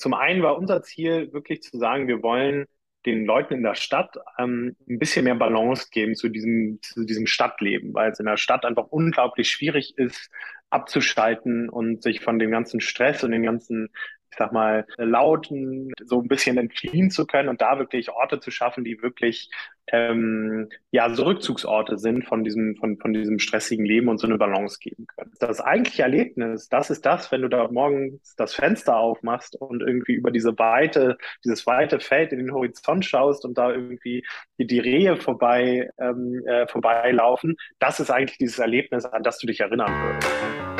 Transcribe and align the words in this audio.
Zum 0.00 0.14
einen 0.14 0.42
war 0.42 0.56
unser 0.56 0.82
Ziel 0.82 1.32
wirklich 1.32 1.62
zu 1.62 1.76
sagen, 1.78 2.08
wir 2.08 2.22
wollen 2.22 2.66
den 3.06 3.24
Leuten 3.24 3.54
in 3.54 3.62
der 3.62 3.74
Stadt 3.74 4.16
ähm, 4.38 4.76
ein 4.88 4.98
bisschen 4.98 5.24
mehr 5.24 5.34
Balance 5.34 5.88
geben 5.90 6.14
zu 6.14 6.28
diesem, 6.28 6.80
zu 6.82 7.04
diesem 7.04 7.26
Stadtleben, 7.26 7.92
weil 7.94 8.10
es 8.10 8.18
in 8.18 8.26
der 8.26 8.36
Stadt 8.36 8.64
einfach 8.64 8.88
unglaublich 8.88 9.50
schwierig 9.50 9.94
ist, 9.96 10.30
abzuschalten 10.70 11.68
und 11.68 12.02
sich 12.02 12.20
von 12.20 12.38
dem 12.38 12.50
ganzen 12.50 12.80
Stress 12.80 13.24
und 13.24 13.32
den 13.32 13.42
ganzen 13.42 13.90
ich 14.30 14.38
sag 14.38 14.52
mal, 14.52 14.86
lauten, 14.96 15.92
so 16.04 16.20
ein 16.20 16.28
bisschen 16.28 16.56
entfliehen 16.58 17.10
zu 17.10 17.26
können 17.26 17.48
und 17.48 17.60
da 17.60 17.78
wirklich 17.78 18.10
Orte 18.10 18.40
zu 18.40 18.50
schaffen, 18.50 18.84
die 18.84 19.02
wirklich 19.02 19.50
ähm, 19.92 20.68
ja 20.90 21.12
so 21.12 21.24
Rückzugsorte 21.24 21.98
sind 21.98 22.24
von 22.24 22.44
diesem, 22.44 22.76
von, 22.76 22.96
von 22.98 23.12
diesem 23.12 23.38
stressigen 23.38 23.84
Leben 23.84 24.08
und 24.08 24.18
so 24.18 24.26
eine 24.26 24.38
Balance 24.38 24.78
geben 24.80 25.06
können. 25.06 25.32
Das 25.40 25.60
eigentliche 25.60 26.02
Erlebnis, 26.02 26.68
das 26.68 26.90
ist 26.90 27.04
das, 27.04 27.32
wenn 27.32 27.42
du 27.42 27.48
da 27.48 27.68
morgens 27.70 28.34
das 28.36 28.54
Fenster 28.54 28.96
aufmachst 28.96 29.56
und 29.56 29.82
irgendwie 29.82 30.12
über 30.12 30.30
diese 30.30 30.58
weite, 30.58 31.18
dieses 31.44 31.66
weite 31.66 32.00
Feld 32.00 32.32
in 32.32 32.38
den 32.38 32.52
Horizont 32.52 33.04
schaust 33.04 33.44
und 33.44 33.58
da 33.58 33.72
irgendwie 33.72 34.24
die, 34.58 34.66
die 34.66 34.78
Rehe 34.78 35.16
vorbei, 35.16 35.90
ähm, 35.98 36.42
äh, 36.46 36.66
vorbeilaufen, 36.68 37.56
das 37.78 38.00
ist 38.00 38.10
eigentlich 38.10 38.38
dieses 38.38 38.58
Erlebnis, 38.58 39.04
an 39.04 39.22
das 39.22 39.38
du 39.38 39.46
dich 39.46 39.60
erinnern 39.60 39.90
würdest. 39.90 40.79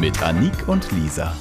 mit 0.00 0.22
Anik 0.22 0.68
und 0.68 0.92
Lisa. 0.92 1.34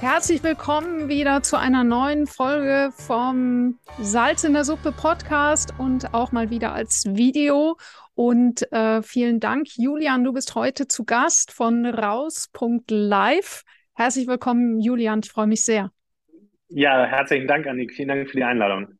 Herzlich 0.00 0.42
willkommen 0.42 1.08
wieder 1.08 1.42
zu 1.42 1.56
einer 1.56 1.84
neuen 1.84 2.26
Folge 2.26 2.90
vom 2.92 3.78
Salz 4.00 4.42
in 4.42 4.54
der 4.54 4.64
Suppe 4.64 4.92
Podcast 4.92 5.72
und 5.78 6.12
auch 6.12 6.32
mal 6.32 6.50
wieder 6.50 6.72
als 6.72 7.04
Video. 7.06 7.76
Und 8.14 8.70
äh, 8.72 9.02
vielen 9.02 9.38
Dank, 9.38 9.68
Julian, 9.76 10.24
du 10.24 10.32
bist 10.32 10.56
heute 10.56 10.88
zu 10.88 11.04
Gast 11.04 11.52
von 11.52 11.86
raus.live. 11.86 13.62
Herzlich 13.94 14.26
willkommen, 14.26 14.80
Julian, 14.80 15.20
ich 15.22 15.30
freue 15.30 15.46
mich 15.46 15.64
sehr. 15.64 15.92
Ja, 16.68 17.04
herzlichen 17.04 17.46
Dank, 17.46 17.66
Annik. 17.66 17.92
Vielen 17.92 18.08
Dank 18.08 18.28
für 18.28 18.36
die 18.36 18.44
Einladung. 18.44 18.99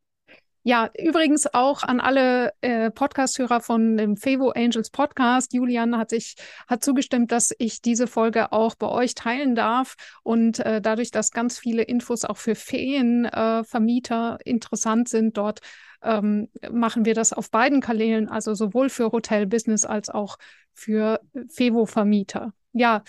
Ja, 0.62 0.90
übrigens 0.98 1.46
auch 1.54 1.82
an 1.82 2.00
alle 2.00 2.52
äh, 2.60 2.90
Podcast-Hörer 2.90 3.62
von 3.62 3.96
dem 3.96 4.18
Fevo 4.18 4.50
Angels 4.50 4.90
Podcast. 4.90 5.54
Julian 5.54 5.96
hat 5.96 6.10
sich 6.10 6.34
hat 6.68 6.84
zugestimmt, 6.84 7.32
dass 7.32 7.54
ich 7.58 7.80
diese 7.80 8.06
Folge 8.06 8.52
auch 8.52 8.74
bei 8.74 8.88
euch 8.88 9.14
teilen 9.14 9.54
darf. 9.54 9.94
Und 10.22 10.58
äh, 10.58 10.82
dadurch, 10.82 11.10
dass 11.12 11.30
ganz 11.30 11.58
viele 11.58 11.82
Infos 11.82 12.26
auch 12.26 12.36
für 12.36 12.54
Ferienvermieter 12.54 14.38
äh, 14.44 14.50
interessant 14.50 15.08
sind, 15.08 15.38
dort 15.38 15.60
ähm, 16.02 16.48
machen 16.70 17.06
wir 17.06 17.14
das 17.14 17.32
auf 17.32 17.50
beiden 17.50 17.80
Kanälen, 17.80 18.28
also 18.28 18.52
sowohl 18.52 18.90
für 18.90 19.12
Hotel-Business 19.12 19.86
als 19.86 20.10
auch 20.10 20.36
für 20.74 21.20
Fevo-Vermieter. 21.48 22.52
Ja, 22.72 23.02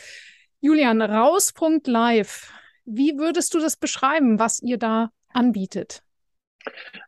Julian, 0.61 1.01
raus.live. 1.01 2.53
Wie 2.85 3.17
würdest 3.17 3.53
du 3.53 3.59
das 3.59 3.75
beschreiben, 3.75 4.40
was 4.40 4.61
ihr 4.61 4.78
da 4.78 5.11
anbietet? 5.34 6.01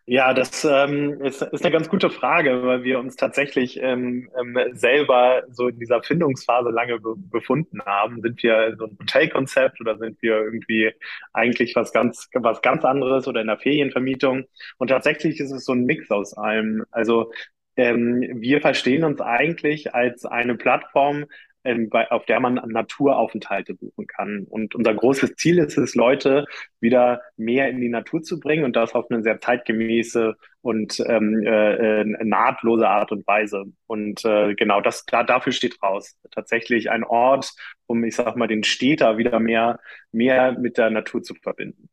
Ja, 0.06 0.34
das 0.34 0.66
ähm, 0.66 1.22
ist, 1.22 1.42
ist 1.42 1.64
eine 1.64 1.72
ganz 1.72 1.88
gute 1.90 2.10
Frage, 2.10 2.64
weil 2.64 2.84
wir 2.84 3.00
uns 3.00 3.16
tatsächlich 3.16 3.80
ähm, 3.82 4.30
ähm, 4.40 4.58
selber 4.74 5.44
so 5.50 5.70
in 5.70 5.80
dieser 5.80 6.04
Findungsphase 6.04 6.70
lange 6.70 7.00
be 7.00 7.16
befunden 7.18 7.82
haben. 7.86 8.22
Sind 8.22 8.42
wir 8.44 8.76
so 8.78 8.86
ein 8.86 8.98
Hotelkonzept 9.00 9.80
oder 9.80 9.98
sind 9.98 10.22
wir 10.22 10.38
irgendwie 10.38 10.92
eigentlich 11.32 11.76
was 11.76 11.94
ganz, 11.94 12.30
was 12.34 12.62
ganz 12.62 12.84
anderes 12.84 13.28
oder 13.28 13.42
in 13.42 13.48
der 13.48 13.58
Ferienvermietung? 13.58 14.46
Und 14.78 14.88
tatsächlich 14.90 15.40
ist 15.40 15.52
es 15.52 15.66
so 15.66 15.72
ein 15.74 15.86
Mix 15.86 16.12
aus 16.12 16.34
allem. 16.36 16.84
Also 16.92 17.32
ähm, 17.78 18.22
wir 18.42 18.62
verstehen 18.62 19.04
uns 19.04 19.22
eigentlich 19.22 19.94
als 19.96 20.26
eine 20.26 20.56
Plattform, 20.56 21.26
ähm, 21.64 21.90
bei, 21.90 22.10
auf 22.12 22.26
der 22.26 22.40
man 22.40 22.56
Naturaufenthalte 22.56 23.74
buchen 23.76 24.08
kann. 24.08 24.46
Und 24.50 24.76
unser 24.76 24.94
großes 24.94 25.36
Ziel 25.36 25.60
ist 25.60 25.78
es, 25.78 25.96
Leute 25.96 26.46
wieder 26.80 27.22
mehr 27.38 27.70
in 27.70 27.80
die 27.82 27.90
Natur 27.90 28.22
zu 28.22 28.40
bringen 28.40 28.64
und 28.66 28.76
das 28.76 28.94
auf 28.94 29.10
eine 29.10 29.24
sehr 29.24 29.40
zeitgemäße 29.40 30.36
und 30.62 31.02
ähm, 31.08 31.44
äh, 31.46 32.02
äh, 32.02 32.24
nahtlose 32.24 32.88
Art 32.88 33.12
und 33.12 33.26
Weise. 33.28 33.66
Und 33.88 34.24
äh, 34.26 34.56
genau 34.56 34.82
das 34.82 35.06
da, 35.06 35.24
dafür 35.24 35.54
steht 35.54 35.82
raus. 35.84 36.18
Tatsächlich 36.32 36.90
ein 36.90 37.04
Ort, 37.04 37.54
um, 37.86 38.04
ich 38.04 38.16
sag 38.16 38.36
mal, 38.36 38.48
den 38.48 38.64
Städter 38.64 39.18
wieder 39.18 39.40
mehr, 39.40 39.80
mehr 40.12 40.54
mit 40.54 40.78
der 40.78 40.90
Natur 40.90 41.22
zu 41.22 41.36
verbinden. 41.36 41.90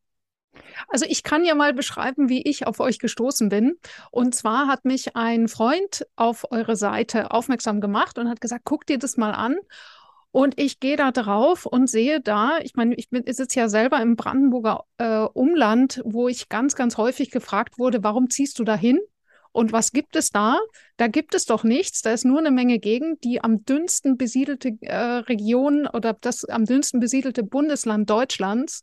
Also 0.88 1.06
ich 1.08 1.22
kann 1.22 1.44
ja 1.44 1.54
mal 1.54 1.72
beschreiben, 1.72 2.28
wie 2.28 2.42
ich 2.42 2.66
auf 2.66 2.80
euch 2.80 2.98
gestoßen 2.98 3.48
bin. 3.48 3.78
Und 4.10 4.34
zwar 4.34 4.66
hat 4.66 4.84
mich 4.84 5.16
ein 5.16 5.48
Freund 5.48 6.06
auf 6.16 6.50
eure 6.50 6.76
Seite 6.76 7.30
aufmerksam 7.30 7.80
gemacht 7.80 8.18
und 8.18 8.28
hat 8.28 8.40
gesagt, 8.40 8.64
guck 8.64 8.86
dir 8.86 8.98
das 8.98 9.16
mal 9.16 9.32
an. 9.32 9.56
Und 10.32 10.60
ich 10.60 10.78
gehe 10.78 10.96
da 10.96 11.10
drauf 11.10 11.66
und 11.66 11.88
sehe 11.88 12.20
da, 12.20 12.58
ich 12.62 12.76
meine, 12.76 12.94
ich, 12.94 13.08
sitze 13.10 13.58
ja 13.58 13.68
selber 13.68 14.00
im 14.00 14.14
Brandenburger 14.14 14.84
äh, 14.98 15.22
Umland, 15.22 16.00
wo 16.04 16.28
ich 16.28 16.48
ganz, 16.48 16.76
ganz 16.76 16.96
häufig 16.96 17.32
gefragt 17.32 17.78
wurde, 17.78 18.04
warum 18.04 18.30
ziehst 18.30 18.58
du 18.60 18.64
da 18.64 18.76
hin? 18.76 19.00
Und 19.52 19.72
was 19.72 19.90
gibt 19.90 20.14
es 20.14 20.30
da? 20.30 20.58
Da 20.96 21.08
gibt 21.08 21.34
es 21.34 21.44
doch 21.44 21.64
nichts. 21.64 22.02
Da 22.02 22.12
ist 22.12 22.24
nur 22.24 22.38
eine 22.38 22.52
Menge 22.52 22.78
Gegend, 22.78 23.24
die 23.24 23.42
am 23.42 23.64
dünnsten 23.64 24.16
besiedelte 24.16 24.76
äh, 24.82 24.94
Region 24.94 25.88
oder 25.88 26.12
das 26.12 26.44
am 26.44 26.64
dünnsten 26.64 27.00
besiedelte 27.00 27.42
Bundesland 27.42 28.08
Deutschlands. 28.08 28.82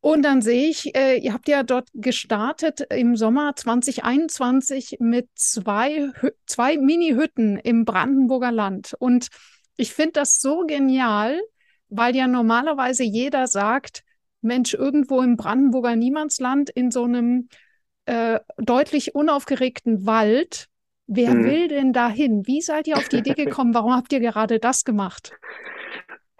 Und 0.00 0.22
dann 0.22 0.42
sehe 0.42 0.68
ich, 0.68 0.94
äh, 0.96 1.16
ihr 1.16 1.32
habt 1.32 1.48
ja 1.48 1.64
dort 1.64 1.88
gestartet 1.92 2.80
im 2.90 3.16
Sommer 3.16 3.56
2021 3.56 4.98
mit 5.00 5.28
zwei, 5.34 6.12
zwei 6.46 6.76
Mini-Hütten 6.76 7.58
im 7.58 7.84
Brandenburger 7.84 8.52
Land. 8.52 8.94
Und 8.98 9.28
ich 9.76 9.92
finde 9.92 10.12
das 10.12 10.40
so 10.40 10.64
genial, 10.66 11.40
weil 11.88 12.14
ja 12.14 12.28
normalerweise 12.28 13.02
jeder 13.02 13.48
sagt, 13.48 14.02
Mensch, 14.40 14.74
irgendwo 14.74 15.20
im 15.20 15.36
Brandenburger 15.36 15.96
Niemandsland 15.96 16.70
in 16.70 16.92
so 16.92 17.04
einem 17.04 17.48
äh, 18.06 18.38
deutlich 18.56 19.16
unaufgeregten 19.16 20.06
Wald, 20.06 20.68
wer 21.08 21.34
mhm. 21.34 21.44
will 21.44 21.68
denn 21.68 21.92
dahin? 21.92 22.46
Wie 22.46 22.62
seid 22.62 22.86
ihr 22.86 22.96
auf 22.96 23.08
die 23.08 23.18
Idee 23.18 23.34
gekommen? 23.44 23.74
Warum 23.74 23.94
habt 23.94 24.12
ihr 24.12 24.20
gerade 24.20 24.60
das 24.60 24.84
gemacht? 24.84 25.32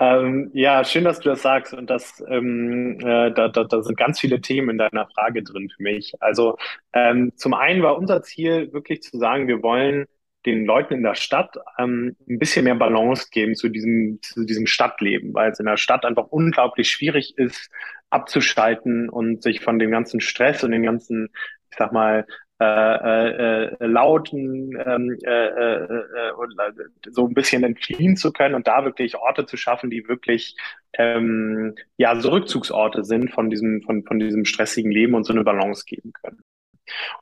Ähm, 0.00 0.50
ja, 0.54 0.84
schön, 0.84 1.04
dass 1.04 1.18
du 1.20 1.28
das 1.28 1.42
sagst. 1.42 1.74
Und 1.74 1.90
das, 1.90 2.22
ähm, 2.28 3.00
äh, 3.00 3.32
da, 3.32 3.48
da, 3.48 3.64
da 3.64 3.82
sind 3.82 3.98
ganz 3.98 4.20
viele 4.20 4.40
Themen 4.40 4.70
in 4.70 4.78
deiner 4.78 5.08
Frage 5.08 5.42
drin 5.42 5.68
für 5.74 5.82
mich. 5.82 6.14
Also 6.20 6.56
ähm, 6.92 7.32
zum 7.36 7.54
einen 7.54 7.82
war 7.82 7.98
unser 7.98 8.22
Ziel 8.22 8.72
wirklich 8.72 9.02
zu 9.02 9.18
sagen, 9.18 9.48
wir 9.48 9.62
wollen 9.62 10.06
den 10.46 10.64
Leuten 10.64 10.94
in 10.94 11.02
der 11.02 11.16
Stadt 11.16 11.56
ähm, 11.78 12.16
ein 12.28 12.38
bisschen 12.38 12.64
mehr 12.64 12.76
Balance 12.76 13.28
geben 13.32 13.56
zu 13.56 13.68
diesem, 13.68 14.20
zu 14.22 14.44
diesem 14.44 14.66
Stadtleben, 14.66 15.34
weil 15.34 15.50
es 15.50 15.58
in 15.58 15.66
der 15.66 15.76
Stadt 15.76 16.04
einfach 16.04 16.28
unglaublich 16.28 16.90
schwierig 16.90 17.36
ist, 17.36 17.68
abzuschalten 18.10 19.08
und 19.08 19.42
sich 19.42 19.60
von 19.60 19.78
dem 19.80 19.90
ganzen 19.90 20.20
Stress 20.20 20.62
und 20.62 20.70
den 20.70 20.84
ganzen, 20.84 21.28
ich 21.70 21.76
sag 21.76 21.92
mal, 21.92 22.24
äh, 22.60 22.64
äh, 22.64 23.76
äh 23.80 23.86
lauten 23.86 24.76
ähm, 24.84 25.16
äh, 25.24 25.46
äh, 25.46 25.84
äh, 25.84 26.72
so 27.10 27.26
ein 27.26 27.34
bisschen 27.34 27.64
entfliehen 27.64 28.16
zu 28.16 28.32
können 28.32 28.54
und 28.54 28.66
da 28.66 28.84
wirklich 28.84 29.16
Orte 29.16 29.46
zu 29.46 29.56
schaffen, 29.56 29.90
die 29.90 30.08
wirklich 30.08 30.56
ähm, 30.94 31.74
ja 31.96 32.18
so 32.20 32.30
Rückzugsorte 32.30 33.04
sind 33.04 33.30
von 33.32 33.50
diesem 33.50 33.82
von 33.82 34.04
von 34.04 34.18
diesem 34.18 34.44
stressigen 34.44 34.90
Leben 34.90 35.14
und 35.14 35.24
so 35.24 35.32
eine 35.32 35.44
Balance 35.44 35.84
geben 35.86 36.12
können. 36.12 36.42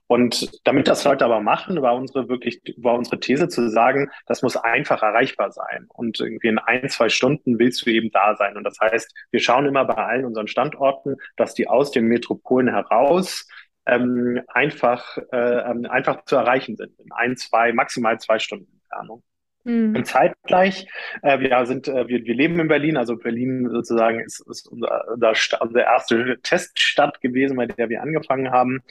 Und 0.06 0.60
damit 0.64 0.88
das 0.88 1.04
Leute 1.04 1.24
aber 1.24 1.40
machen, 1.40 1.82
war 1.82 1.96
unsere 1.96 2.28
wirklich, 2.28 2.60
war 2.76 2.94
unsere 2.94 3.20
These 3.20 3.48
zu 3.48 3.68
sagen, 3.70 4.10
das 4.26 4.42
muss 4.42 4.56
einfach 4.56 5.02
erreichbar 5.02 5.50
sein. 5.52 5.86
Und 5.92 6.20
irgendwie 6.20 6.48
in 6.48 6.58
ein, 6.58 6.88
zwei 6.88 7.08
Stunden 7.08 7.58
willst 7.58 7.84
du 7.86 7.90
eben 7.90 8.10
da 8.10 8.36
sein. 8.36 8.56
Und 8.56 8.64
das 8.64 8.78
heißt, 8.80 9.12
wir 9.30 9.40
schauen 9.40 9.66
immer 9.66 9.84
bei 9.84 9.94
allen 9.94 10.24
unseren 10.24 10.48
Standorten, 10.48 11.16
dass 11.36 11.54
die 11.54 11.68
aus 11.68 11.90
den 11.90 12.06
Metropolen 12.06 12.68
heraus 12.68 13.48
ähm, 13.86 14.40
einfach, 14.48 15.18
äh, 15.32 15.70
ähm, 15.70 15.86
einfach 15.88 16.24
zu 16.24 16.36
erreichen 16.36 16.76
sind. 16.76 16.98
In 16.98 17.12
ein, 17.12 17.36
zwei, 17.36 17.72
maximal 17.72 18.18
zwei 18.20 18.38
Stunden 18.38 18.76
Entfernung. 18.86 19.22
Mhm. 19.66 19.96
Und 19.96 20.06
zeitgleich, 20.06 20.86
äh, 21.22 21.40
wir 21.40 21.66
sind, 21.66 21.88
äh, 21.88 22.06
wir, 22.06 22.24
wir 22.24 22.34
leben 22.36 22.60
in 22.60 22.68
Berlin, 22.68 22.96
also 22.96 23.16
Berlin 23.16 23.68
sozusagen 23.68 24.20
ist, 24.20 24.40
ist 24.48 24.68
unser, 24.68 25.04
unser, 25.12 25.32
unser 25.60 25.82
erste 25.82 26.38
Teststadt 26.42 27.20
gewesen, 27.20 27.56
bei 27.56 27.66
der 27.66 27.88
wir 27.88 28.00
angefangen 28.00 28.52
haben. 28.52 28.82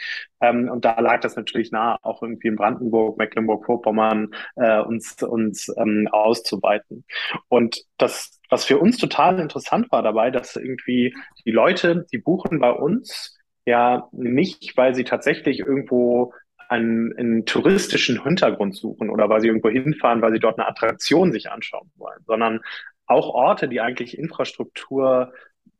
Ähm, 0.41 0.69
und 0.69 0.83
da 0.83 0.99
lag 0.99 1.21
das 1.21 1.37
natürlich 1.37 1.71
nahe, 1.71 1.97
auch 2.01 2.21
irgendwie 2.21 2.49
in 2.49 2.57
Brandenburg, 2.57 3.17
Mecklenburg-Vorpommern 3.17 4.35
äh, 4.57 4.81
uns, 4.81 5.23
uns 5.23 5.73
ähm, 5.77 6.09
auszuweiten. 6.11 7.05
Und 7.47 7.81
das, 7.97 8.41
was 8.49 8.65
für 8.65 8.77
uns 8.77 8.97
total 8.97 9.39
interessant 9.39 9.89
war 9.93 10.03
dabei, 10.03 10.29
dass 10.29 10.57
irgendwie 10.57 11.15
die 11.45 11.51
Leute, 11.51 12.05
die 12.11 12.17
buchen 12.17 12.59
bei 12.59 12.71
uns 12.71 13.34
ja 13.65 14.07
nicht, 14.11 14.77
weil 14.77 14.95
sie 14.95 15.03
tatsächlich 15.03 15.59
irgendwo 15.59 16.33
einen, 16.69 17.15
einen 17.17 17.45
touristischen 17.45 18.23
Hintergrund 18.23 18.75
suchen 18.75 19.09
oder 19.09 19.29
weil 19.29 19.41
sie 19.41 19.47
irgendwo 19.47 19.69
hinfahren, 19.69 20.21
weil 20.21 20.33
sie 20.33 20.39
dort 20.39 20.57
eine 20.57 20.67
Attraktion 20.67 21.31
sich 21.31 21.51
anschauen 21.51 21.91
wollen, 21.95 22.19
sondern 22.25 22.61
auch 23.05 23.29
Orte, 23.29 23.67
die 23.67 23.81
eigentlich 23.81 24.17
Infrastruktur 24.17 25.33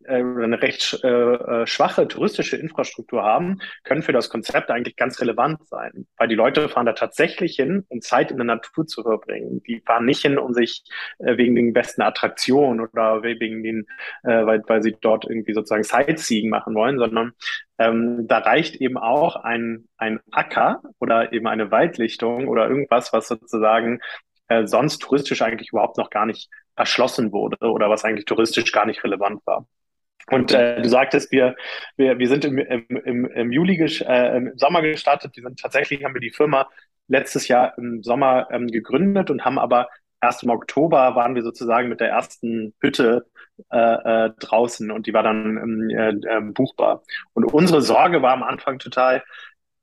eine 0.08 0.62
recht 0.62 1.00
äh, 1.04 1.08
äh, 1.08 1.68
schwache 1.68 2.08
touristische 2.08 2.58
Infrastruktur 2.58 3.24
haben, 3.24 3.60
können 3.84 4.04
für 4.04 4.14
das 4.14 4.30
Konzept 4.30 4.70
eigentlich 4.70 4.96
ganz 4.96 5.20
relevant 5.20 5.68
sein. 5.68 6.06
Weil 6.18 6.28
die 6.28 6.36
Leute 6.36 6.70
fahren 6.70 6.86
da 6.86 6.94
tatsächlich 6.94 7.56
hin, 7.56 7.86
um 7.90 8.02
Zeit 8.02 8.32
in 8.32 8.38
der 8.38 8.46
Natur 8.46 8.86
zu 8.86 9.04
verbringen. 9.04 9.62
Die 9.64 9.80
fahren 9.80 10.06
nicht 10.06 10.22
hin, 10.22 10.38
um 10.38 10.54
sich 10.54 10.84
äh, 11.20 11.38
wegen 11.38 11.56
den 11.56 11.74
besten 11.74 12.02
Attraktionen 12.02 12.82
oder 12.82 13.24
wegen 13.24 13.64
den, 13.64 13.88
äh, 14.24 14.46
weil, 14.46 14.62
weil 14.68 14.84
sie 14.84 14.96
dort 15.00 15.26
irgendwie 15.26 15.54
sozusagen 15.54 15.84
Sightseeing 15.84 16.50
machen 16.50 16.76
wollen, 16.76 17.00
sondern 17.00 17.34
ähm, 17.78 18.28
da 18.28 18.40
reicht 18.40 18.76
eben 18.76 18.98
auch 18.98 19.36
ein, 19.36 19.88
ein 19.98 20.20
Acker 20.32 20.82
oder 21.00 21.34
eben 21.34 21.48
eine 21.48 21.72
Waldlichtung 21.72 22.48
oder 22.48 22.70
irgendwas, 22.70 23.12
was 23.12 23.28
sozusagen 23.28 24.00
äh, 24.48 24.68
sonst 24.68 25.00
touristisch 25.00 25.42
eigentlich 25.42 25.70
überhaupt 25.72 25.98
noch 25.98 26.10
gar 26.10 26.26
nicht 26.26 26.50
erschlossen 26.75 27.31
wurde 27.31 27.57
oder 27.69 27.89
was 27.89 28.04
eigentlich 28.04 28.25
touristisch 28.25 28.72
gar 28.72 28.86
nicht 28.86 29.04
relevant 29.04 29.42
war. 29.45 29.66
Und 30.31 30.51
äh, 30.54 30.81
du 30.81 30.89
sagtest, 30.89 31.31
wir, 31.31 31.56
wir, 31.98 32.18
wir 32.18 32.27
sind 32.27 32.45
im, 32.45 32.57
im, 32.57 33.25
im 33.25 33.51
Juli, 33.51 33.80
äh, 33.80 34.38
im 34.38 34.57
Sommer 34.57 34.81
gestartet. 34.81 35.36
Wir 35.36 35.44
sind 35.44 35.60
tatsächlich, 35.60 36.04
haben 36.04 36.16
wir 36.16 36.22
die 36.22 36.31
Firma 36.31 36.68
letztes 37.07 37.48
Jahr 37.48 37.77
im 37.77 38.01
Sommer 38.01 38.48
ähm, 38.51 38.68
gegründet 38.68 39.30
und 39.30 39.45
haben 39.45 39.60
aber 39.60 39.88
erst 40.22 40.44
im 40.44 40.50
Oktober 40.50 41.16
waren 41.16 41.36
wir 41.36 41.44
sozusagen 41.44 41.89
mit 41.89 42.00
der 42.00 42.10
ersten 42.10 42.74
Hütte 42.80 43.27
äh, 43.72 43.77
äh, 43.77 44.30
draußen 44.39 44.89
und 44.92 45.06
die 45.06 45.13
war 45.13 45.24
dann 45.24 45.57
ähm, 45.57 45.89
äh, 45.89 46.38
äh, 46.38 46.42
buchbar. 46.42 47.04
Und 47.33 47.45
unsere 47.45 47.81
Sorge 47.81 48.22
war 48.22 48.33
am 48.33 48.44
Anfang 48.44 48.80
total, 48.80 49.24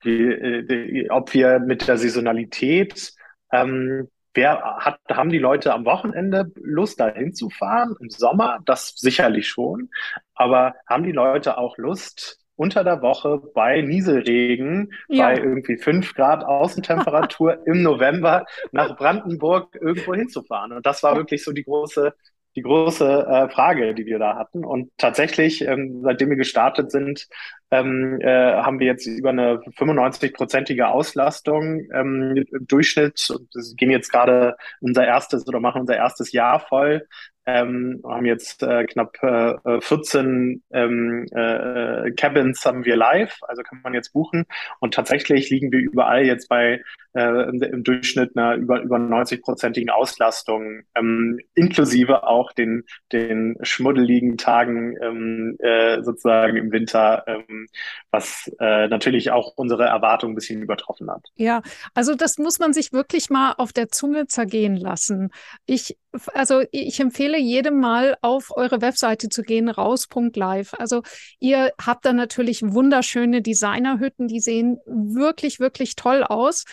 wie, 0.02 0.24
äh, 0.24 1.08
ob 1.10 1.32
wir 1.32 1.60
mit 1.60 1.86
der 1.86 1.96
Saisonalität 1.96 3.12
ähm, 3.52 4.08
Wer 4.34 4.76
hat, 4.78 4.98
haben 5.10 5.30
die 5.30 5.38
Leute 5.38 5.74
am 5.74 5.84
Wochenende 5.84 6.50
Lust, 6.56 7.00
da 7.00 7.08
hinzufahren? 7.08 7.96
Im 8.00 8.08
Sommer? 8.08 8.60
Das 8.64 8.94
sicherlich 8.96 9.48
schon. 9.48 9.90
Aber 10.34 10.74
haben 10.86 11.04
die 11.04 11.12
Leute 11.12 11.58
auch 11.58 11.76
Lust, 11.76 12.42
unter 12.56 12.84
der 12.84 13.02
Woche 13.02 13.42
bei 13.54 13.80
Nieselregen, 13.80 14.92
ja. 15.08 15.26
bei 15.26 15.38
irgendwie 15.38 15.76
fünf 15.76 16.14
Grad 16.14 16.44
Außentemperatur 16.44 17.58
im 17.66 17.82
November 17.82 18.46
nach 18.70 18.96
Brandenburg 18.96 19.76
irgendwo 19.80 20.14
hinzufahren? 20.14 20.72
Und 20.72 20.86
das 20.86 21.02
war 21.02 21.16
wirklich 21.16 21.42
so 21.42 21.52
die 21.52 21.64
große 21.64 22.14
die 22.54 22.62
große 22.62 23.26
äh, 23.26 23.48
Frage, 23.48 23.94
die 23.94 24.06
wir 24.06 24.18
da 24.18 24.36
hatten. 24.36 24.64
Und 24.64 24.90
tatsächlich, 24.98 25.62
ähm, 25.62 26.00
seitdem 26.02 26.30
wir 26.30 26.36
gestartet 26.36 26.90
sind, 26.90 27.28
ähm, 27.70 28.20
äh, 28.20 28.54
haben 28.54 28.78
wir 28.78 28.86
jetzt 28.86 29.06
über 29.06 29.30
eine 29.30 29.60
95-prozentige 29.78 30.84
Auslastung 30.84 31.86
ähm, 31.92 32.44
im 32.50 32.66
Durchschnitt. 32.66 33.30
Und 33.30 33.48
wir 33.54 33.76
gehen 33.76 33.90
jetzt 33.90 34.10
gerade 34.10 34.56
unser 34.80 35.06
erstes 35.06 35.46
oder 35.48 35.60
machen 35.60 35.80
unser 35.80 35.96
erstes 35.96 36.32
Jahr 36.32 36.60
voll 36.60 37.06
ähm, 37.46 38.00
haben 38.04 38.26
jetzt 38.26 38.62
äh, 38.62 38.84
knapp 38.84 39.16
äh, 39.22 39.80
14 39.80 40.62
ähm, 40.72 41.26
äh, 41.32 42.10
Cabins 42.12 42.64
haben 42.64 42.84
wir 42.84 42.96
live, 42.96 43.36
also 43.42 43.62
kann 43.62 43.80
man 43.82 43.94
jetzt 43.94 44.12
buchen. 44.12 44.44
Und 44.80 44.94
tatsächlich 44.94 45.50
liegen 45.50 45.72
wir 45.72 45.80
überall 45.80 46.24
jetzt 46.24 46.48
bei 46.48 46.82
äh, 47.14 47.48
im 47.48 47.82
Durchschnitt 47.82 48.36
einer 48.36 48.54
über 48.54 48.80
über 48.80 48.96
90-prozentigen 48.96 49.90
Auslastung, 49.90 50.82
ähm, 50.94 51.40
inklusive 51.54 52.26
auch 52.26 52.52
den 52.52 52.84
den 53.10 53.56
schmuddeligen 53.62 54.36
Tagen 54.36 54.96
ähm, 55.02 55.56
äh, 55.58 56.02
sozusagen 56.02 56.56
im 56.56 56.72
Winter, 56.72 57.24
ähm, 57.26 57.66
was 58.10 58.50
äh, 58.60 58.88
natürlich 58.88 59.30
auch 59.30 59.52
unsere 59.56 59.84
Erwartungen 59.84 60.32
ein 60.32 60.36
bisschen 60.36 60.62
übertroffen 60.62 61.10
hat. 61.10 61.22
Ja, 61.34 61.62
also 61.94 62.14
das 62.14 62.38
muss 62.38 62.58
man 62.58 62.72
sich 62.72 62.92
wirklich 62.92 63.30
mal 63.30 63.54
auf 63.58 63.72
der 63.72 63.88
Zunge 63.88 64.26
zergehen 64.26 64.76
lassen. 64.76 65.30
Ich 65.66 65.96
also 66.34 66.62
ich 66.70 67.00
empfehle 67.00 67.38
jedem 67.38 67.80
mal 67.80 68.16
auf 68.20 68.54
eure 68.56 68.80
Webseite 68.80 69.28
zu 69.28 69.42
gehen, 69.42 69.68
raus.live. 69.68 70.74
Also 70.74 71.02
ihr 71.38 71.72
habt 71.80 72.04
da 72.04 72.12
natürlich 72.12 72.62
wunderschöne 72.62 73.42
Designerhütten, 73.42 74.28
die 74.28 74.40
sehen 74.40 74.78
wirklich, 74.86 75.60
wirklich 75.60 75.96
toll 75.96 76.22
aus. 76.22 76.64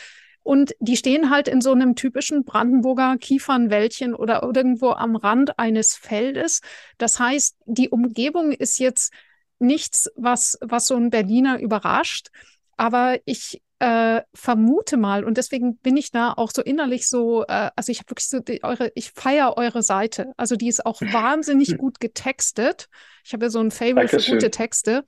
Und 0.44 0.74
die 0.80 0.98
stehen 0.98 1.30
halt 1.30 1.48
in 1.48 1.62
so 1.62 1.72
einem 1.72 1.96
typischen 1.96 2.44
Brandenburger 2.44 3.18
Kiefernwäldchen 3.18 4.16
oder 4.16 4.42
irgendwo 4.42 4.92
am 4.92 5.16
Rand 5.16 5.60
eines 5.60 5.96
Feldes. 5.96 6.62
Das 6.98 7.20
heißt, 7.20 7.56
die 7.66 7.90
Umgebung 7.90 8.52
ist 8.52 8.80
jetzt 8.80 9.14
nichts, 9.60 10.10
was, 10.16 10.58
was 10.62 10.88
so 10.88 10.96
ein 10.96 11.10
Berliner 11.10 11.60
überrascht. 11.60 12.30
Aber 12.78 13.20
ich 13.26 13.62
äh, 13.80 14.22
vermute 14.34 14.98
mal, 14.98 15.24
und 15.24 15.38
deswegen 15.38 15.78
bin 15.78 15.96
ich 15.96 16.12
da 16.12 16.34
auch 16.34 16.52
so 16.54 16.62
innerlich 16.62 17.08
so, 17.08 17.44
äh, 17.44 17.72
also 17.76 17.92
ich 17.92 18.00
habe 18.00 18.12
wirklich 18.12 18.28
so 18.28 18.40
die, 18.40 18.64
eure, 18.64 18.92
ich 18.96 19.12
feiere 19.12 19.58
eure 19.58 19.82
Seite. 19.82 20.34
Also 20.38 20.56
die 20.56 20.68
ist 20.68 20.86
auch 20.86 21.02
wahnsinnig 21.02 21.78
gut 21.78 22.00
getextet. 22.00 22.90
Ich 23.24 23.34
habe 23.34 23.46
ja 23.46 23.50
so 23.50 23.60
ein 23.60 23.72
Fable 23.72 24.08
für 24.08 24.18
gute 24.18 24.52
Texte. 24.52 25.06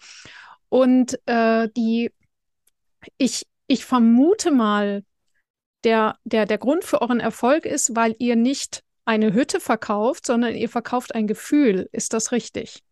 Und 0.70 1.20
äh, 1.26 1.68
die, 1.76 2.12
ich, 3.18 3.46
ich 3.68 3.86
vermute 3.86 4.52
mal, 4.52 5.04
der, 5.84 6.16
der, 6.24 6.46
der 6.46 6.58
Grund 6.58 6.84
für 6.84 7.02
euren 7.02 7.20
Erfolg 7.20 7.66
ist, 7.66 7.96
weil 7.96 8.16
ihr 8.20 8.36
nicht 8.36 8.84
eine 9.04 9.34
Hütte 9.34 9.60
verkauft, 9.60 10.26
sondern 10.26 10.56
ihr 10.56 10.70
verkauft 10.70 11.16
ein 11.16 11.28
Gefühl. 11.28 11.90
Ist 11.92 12.14
das 12.14 12.32
richtig? 12.32 12.84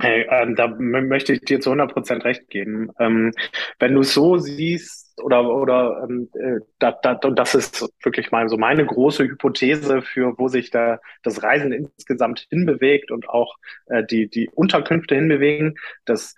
Hey, 0.00 0.26
ähm, 0.30 0.56
da 0.56 0.68
möchte 0.68 1.32
ich 1.34 1.42
dir 1.42 1.60
zu 1.60 1.70
100 1.70 1.92
Prozent 1.92 2.24
recht 2.24 2.48
geben. 2.48 2.90
Ähm, 2.98 3.32
wenn 3.78 3.94
du 3.94 4.00
es 4.00 4.14
so 4.14 4.38
siehst 4.38 5.20
oder 5.22 5.44
oder 5.54 6.06
ähm, 6.08 6.28
äh, 6.34 6.60
da, 6.78 6.92
da, 6.92 7.14
das 7.14 7.54
ist 7.54 7.88
wirklich 8.02 8.30
mal 8.30 8.48
so 8.48 8.56
meine 8.56 8.84
große 8.86 9.24
Hypothese 9.24 10.02
für 10.02 10.38
wo 10.38 10.48
sich 10.48 10.70
da 10.70 11.00
das 11.22 11.42
Reisen 11.42 11.72
insgesamt 11.72 12.46
hinbewegt 12.50 13.10
und 13.10 13.28
auch 13.28 13.56
äh, 13.86 14.04
die 14.04 14.28
die 14.28 14.48
Unterkünfte 14.48 15.14
hinbewegen, 15.14 15.76
dass 16.06 16.34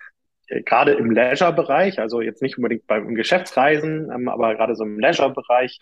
äh, 0.49 0.62
gerade 0.62 0.93
im 0.93 1.11
Leisure-Bereich, 1.11 2.00
also 2.00 2.21
jetzt 2.21 2.43
nicht 2.43 2.59
unbedingt 2.59 2.87
beim 2.87 3.14
Geschäftsreisen, 3.14 4.11
ähm, 4.12 4.29
aber 4.29 4.55
gerade 4.55 4.75
so 4.75 4.85
im 4.85 4.99
Leisure-Bereich, 4.99 5.79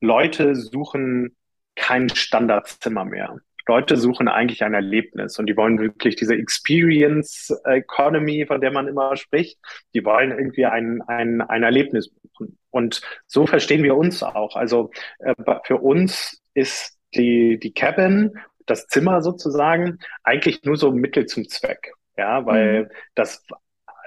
Leute 0.00 0.54
suchen 0.54 1.36
kein 1.74 2.08
Standardzimmer 2.08 3.04
mehr. 3.04 3.36
Leute 3.66 3.96
suchen 3.96 4.28
eigentlich 4.28 4.62
ein 4.62 4.74
Erlebnis 4.74 5.38
und 5.38 5.46
die 5.46 5.56
wollen 5.56 5.78
wirklich 5.78 6.16
diese 6.16 6.34
Experience 6.34 7.54
Economy, 7.64 8.46
von 8.46 8.60
der 8.60 8.70
man 8.70 8.88
immer 8.88 9.16
spricht, 9.16 9.58
die 9.94 10.04
wollen 10.04 10.30
irgendwie 10.30 10.66
ein, 10.66 11.02
ein, 11.06 11.40
ein 11.40 11.62
Erlebnis 11.62 12.10
buchen. 12.10 12.58
Und 12.70 13.00
so 13.26 13.46
verstehen 13.46 13.82
wir 13.82 13.96
uns 13.96 14.22
auch. 14.22 14.56
Also 14.56 14.90
äh, 15.18 15.34
für 15.64 15.78
uns 15.78 16.40
ist 16.54 16.96
die, 17.14 17.58
die 17.58 17.72
Cabin, 17.72 18.38
das 18.66 18.86
Zimmer 18.86 19.22
sozusagen, 19.22 19.98
eigentlich 20.22 20.62
nur 20.64 20.76
so 20.76 20.90
ein 20.90 20.96
Mittel 20.96 21.26
zum 21.26 21.48
Zweck. 21.48 21.92
Ja, 22.16 22.46
weil 22.46 22.84
mhm. 22.84 22.88
das 23.14 23.44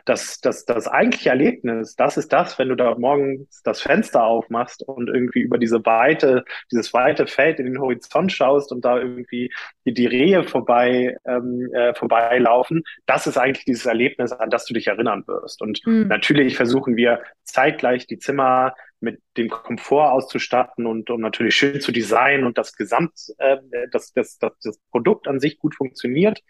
das, 0.05 0.39
das, 0.41 0.65
das 0.65 0.87
eigentliche 0.87 1.29
Erlebnis, 1.29 1.95
das 1.95 2.17
ist 2.17 2.31
das, 2.33 2.57
wenn 2.59 2.69
du 2.69 2.75
da 2.75 2.95
morgens 2.95 3.61
das 3.63 3.81
Fenster 3.81 4.23
aufmachst 4.23 4.83
und 4.83 5.07
irgendwie 5.07 5.39
über 5.39 5.57
diese 5.57 5.85
weite, 5.85 6.45
dieses 6.71 6.93
weite 6.93 7.27
Feld 7.27 7.59
in 7.59 7.65
den 7.65 7.79
Horizont 7.79 8.31
schaust 8.31 8.71
und 8.71 8.85
da 8.85 8.97
irgendwie 8.97 9.51
die, 9.85 9.93
die 9.93 10.05
Rehe 10.05 10.43
vorbei, 10.43 11.17
ähm, 11.25 11.69
äh, 11.73 11.93
vorbeilaufen, 11.93 12.83
das 13.05 13.27
ist 13.27 13.37
eigentlich 13.37 13.65
dieses 13.65 13.85
Erlebnis, 13.85 14.31
an 14.31 14.49
das 14.49 14.65
du 14.65 14.73
dich 14.73 14.87
erinnern 14.87 15.23
wirst. 15.27 15.61
Und 15.61 15.81
mhm. 15.85 16.07
natürlich 16.07 16.55
versuchen 16.55 16.95
wir 16.95 17.21
zeitgleich 17.43 18.07
die 18.07 18.19
Zimmer 18.19 18.73
mit 19.01 19.21
dem 19.37 19.49
Komfort 19.49 20.11
auszustatten 20.11 20.85
und 20.85 21.09
um 21.09 21.21
natürlich 21.21 21.55
schön 21.55 21.79
zu 21.79 21.91
designen 21.91 22.45
und 22.45 22.57
das 22.57 22.75
Gesamt, 22.75 23.13
äh, 23.37 23.57
das, 23.91 24.11
das, 24.13 24.37
das, 24.37 24.51
das 24.61 24.79
Produkt 24.91 25.27
an 25.27 25.39
sich 25.39 25.57
gut 25.57 25.75
funktioniert. 25.75 26.41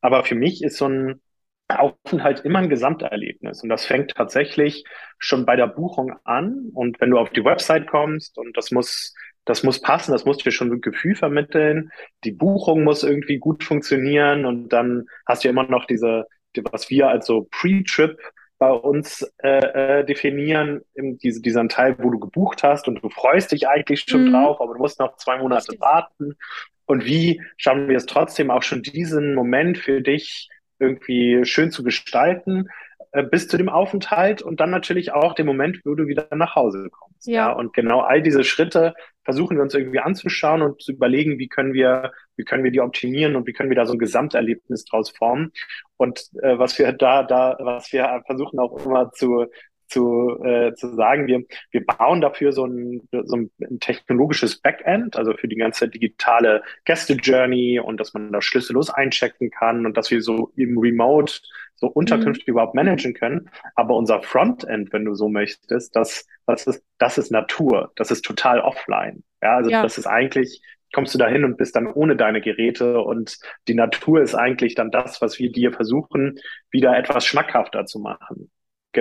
Aber 0.00 0.24
für 0.24 0.36
mich 0.36 0.62
ist 0.62 0.76
so 0.76 0.86
ein 0.86 1.20
Aufenthalt 1.68 2.40
immer 2.40 2.60
ein 2.60 2.70
Gesamterlebnis. 2.70 3.62
Und 3.62 3.68
das 3.68 3.84
fängt 3.84 4.14
tatsächlich 4.14 4.84
schon 5.18 5.44
bei 5.44 5.56
der 5.56 5.66
Buchung 5.66 6.14
an. 6.24 6.70
Und 6.72 7.00
wenn 7.00 7.10
du 7.10 7.18
auf 7.18 7.30
die 7.30 7.44
Website 7.44 7.86
kommst 7.86 8.38
und 8.38 8.56
das 8.56 8.70
muss, 8.70 9.14
das 9.44 9.62
muss 9.62 9.80
passen, 9.80 10.12
das 10.12 10.24
muss 10.24 10.38
dir 10.38 10.50
schon 10.50 10.72
ein 10.72 10.80
Gefühl 10.80 11.14
vermitteln. 11.14 11.90
Die 12.24 12.32
Buchung 12.32 12.84
muss 12.84 13.02
irgendwie 13.02 13.38
gut 13.38 13.64
funktionieren. 13.64 14.46
Und 14.46 14.70
dann 14.70 15.06
hast 15.26 15.44
du 15.44 15.48
immer 15.48 15.64
noch 15.64 15.84
diese, 15.84 16.26
was 16.72 16.88
wir 16.88 17.08
als 17.08 17.26
so 17.26 17.46
Pre-Trip 17.50 18.18
bei 18.58 18.70
uns 18.70 19.22
äh, 19.42 20.00
äh, 20.00 20.04
definieren, 20.04 20.80
diese, 20.96 21.40
diesen 21.40 21.68
Teil, 21.68 21.96
wo 21.98 22.10
du 22.10 22.18
gebucht 22.18 22.64
hast 22.64 22.88
und 22.88 23.02
du 23.02 23.08
freust 23.08 23.52
dich 23.52 23.68
eigentlich 23.68 24.04
schon 24.08 24.24
mhm. 24.24 24.32
drauf, 24.32 24.60
aber 24.60 24.74
du 24.74 24.80
musst 24.80 24.98
noch 24.98 25.16
zwei 25.16 25.38
Monate 25.38 25.78
warten. 25.78 26.36
Und 26.84 27.04
wie 27.04 27.40
schaffen 27.56 27.88
wir 27.88 27.96
es 27.96 28.06
trotzdem 28.06 28.50
auch 28.50 28.62
schon 28.62 28.82
diesen 28.82 29.34
Moment 29.34 29.78
für 29.78 30.00
dich 30.00 30.48
irgendwie 30.78 31.44
schön 31.44 31.70
zu 31.70 31.82
gestalten 31.82 32.68
äh, 33.12 33.22
bis 33.22 33.48
zu 33.48 33.56
dem 33.56 33.70
Aufenthalt 33.70 34.42
und 34.42 34.60
dann 34.60 34.70
natürlich 34.70 35.12
auch 35.12 35.34
den 35.34 35.46
Moment, 35.46 35.80
wo 35.84 35.94
du 35.94 36.06
wieder 36.06 36.28
nach 36.34 36.54
Hause 36.56 36.88
kommst. 36.90 37.26
Ja. 37.26 37.48
ja. 37.48 37.52
Und 37.52 37.72
genau 37.72 38.00
all 38.00 38.22
diese 38.22 38.44
Schritte 38.44 38.94
versuchen 39.24 39.56
wir 39.56 39.62
uns 39.62 39.74
irgendwie 39.74 40.00
anzuschauen 40.00 40.60
und 40.60 40.82
zu 40.82 40.92
überlegen, 40.92 41.38
wie 41.38 41.48
können 41.48 41.72
wir, 41.72 42.12
wie 42.36 42.44
können 42.44 42.64
wir 42.64 42.70
die 42.70 42.80
optimieren 42.80 43.34
und 43.34 43.46
wie 43.46 43.52
können 43.54 43.70
wir 43.70 43.76
da 43.76 43.86
so 43.86 43.94
ein 43.94 43.98
Gesamterlebnis 43.98 44.84
draus 44.84 45.10
formen. 45.10 45.52
Und 45.96 46.28
äh, 46.42 46.58
was 46.58 46.78
wir 46.78 46.92
da, 46.92 47.22
da, 47.22 47.56
was 47.60 47.92
wir 47.92 48.22
versuchen 48.26 48.58
auch 48.58 48.84
immer 48.84 49.10
zu, 49.12 49.46
zu, 49.88 50.38
äh, 50.44 50.74
zu 50.74 50.94
sagen, 50.94 51.26
wir, 51.26 51.44
wir 51.70 51.84
bauen 51.84 52.20
dafür 52.20 52.52
so 52.52 52.64
ein, 52.66 53.08
so 53.10 53.36
ein 53.36 53.80
technologisches 53.80 54.60
Backend, 54.60 55.16
also 55.16 55.34
für 55.34 55.48
die 55.48 55.56
ganze 55.56 55.88
digitale 55.88 56.62
Gäste-Journey 56.84 57.80
und 57.80 57.98
dass 57.98 58.14
man 58.14 58.32
da 58.32 58.40
schlüssellos 58.40 58.90
einchecken 58.90 59.50
kann 59.50 59.86
und 59.86 59.96
dass 59.96 60.10
wir 60.10 60.22
so 60.22 60.52
im 60.56 60.78
Remote 60.78 61.40
so 61.76 61.86
Unterkünfte 61.86 62.44
mhm. 62.46 62.52
überhaupt 62.52 62.74
managen 62.74 63.14
können. 63.14 63.50
Aber 63.74 63.96
unser 63.96 64.22
Frontend, 64.22 64.92
wenn 64.92 65.04
du 65.04 65.14
so 65.14 65.28
möchtest, 65.28 65.94
das, 65.94 66.26
das 66.46 66.66
ist, 66.66 66.84
das 66.98 67.18
ist 67.18 67.30
Natur. 67.30 67.92
Das 67.96 68.10
ist 68.10 68.24
total 68.24 68.60
offline. 68.60 69.22
Ja, 69.42 69.56
also 69.56 69.70
ja. 69.70 69.82
das 69.82 69.96
ist 69.96 70.06
eigentlich, 70.06 70.60
kommst 70.92 71.14
du 71.14 71.18
dahin 71.18 71.44
und 71.44 71.56
bist 71.56 71.76
dann 71.76 71.86
ohne 71.86 72.16
deine 72.16 72.40
Geräte 72.40 73.00
und 73.00 73.38
die 73.68 73.74
Natur 73.74 74.20
ist 74.22 74.34
eigentlich 74.34 74.74
dann 74.74 74.90
das, 74.90 75.22
was 75.22 75.38
wir 75.38 75.52
dir 75.52 75.72
versuchen, 75.72 76.38
wieder 76.70 76.96
etwas 76.96 77.24
schmackhafter 77.24 77.86
zu 77.86 78.00
machen. 78.00 78.50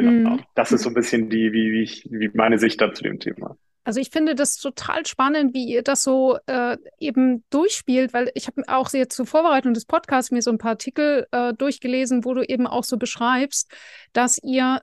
Genau. 0.02 0.30
Mhm. 0.32 0.44
Das 0.56 0.72
ist 0.72 0.84
so 0.84 0.90
ein 0.90 0.96
bisschen 0.96 1.30
die, 1.30 1.52
wie, 1.54 1.72
wie, 1.72 1.84
ich, 1.84 2.08
wie 2.10 2.30
meine 2.34 2.58
Sicht 2.58 2.82
da 2.82 2.94
zu 2.94 3.04
dem 3.04 3.20
Thema. 3.20 3.58
Also 3.84 4.02
ich 4.02 4.10
finde 4.10 4.36
das 4.36 4.58
total 4.58 5.06
spannend, 5.06 5.54
wie 5.54 5.64
ihr 5.64 5.82
das 5.82 6.04
so 6.04 6.38
äh, 6.46 6.76
eben 7.00 7.46
durchspielt, 7.50 8.14
weil 8.14 8.30
ich 8.34 8.48
habe 8.48 8.64
auch 8.68 8.92
jetzt 8.92 9.16
zur 9.16 9.26
Vorbereitung 9.26 9.74
des 9.74 9.86
Podcasts 9.86 10.30
mir 10.30 10.42
so 10.42 10.52
ein 10.52 10.58
paar 10.58 10.72
Artikel 10.72 11.26
äh, 11.32 11.54
durchgelesen, 11.54 12.26
wo 12.26 12.34
du 12.34 12.42
eben 12.42 12.68
auch 12.68 12.84
so 12.84 12.98
beschreibst, 12.98 13.72
dass 14.12 14.40
ihr 14.44 14.82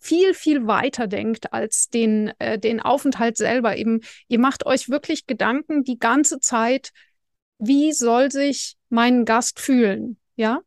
viel, 0.00 0.34
viel 0.34 0.66
weiter 0.66 1.06
denkt 1.06 1.52
als 1.52 1.90
den, 1.90 2.32
äh, 2.40 2.58
den 2.58 2.80
Aufenthalt 2.80 3.36
selber. 3.36 3.76
Eben, 3.76 4.00
ihr 4.26 4.40
macht 4.40 4.66
euch 4.66 4.88
wirklich 4.88 5.28
Gedanken 5.28 5.84
die 5.84 6.00
ganze 6.00 6.40
Zeit, 6.40 6.90
wie 7.58 7.92
soll 7.92 8.32
sich 8.32 8.76
mein 8.88 9.24
Gast 9.24 9.60
fühlen? 9.60 10.16
Ja, 10.34 10.60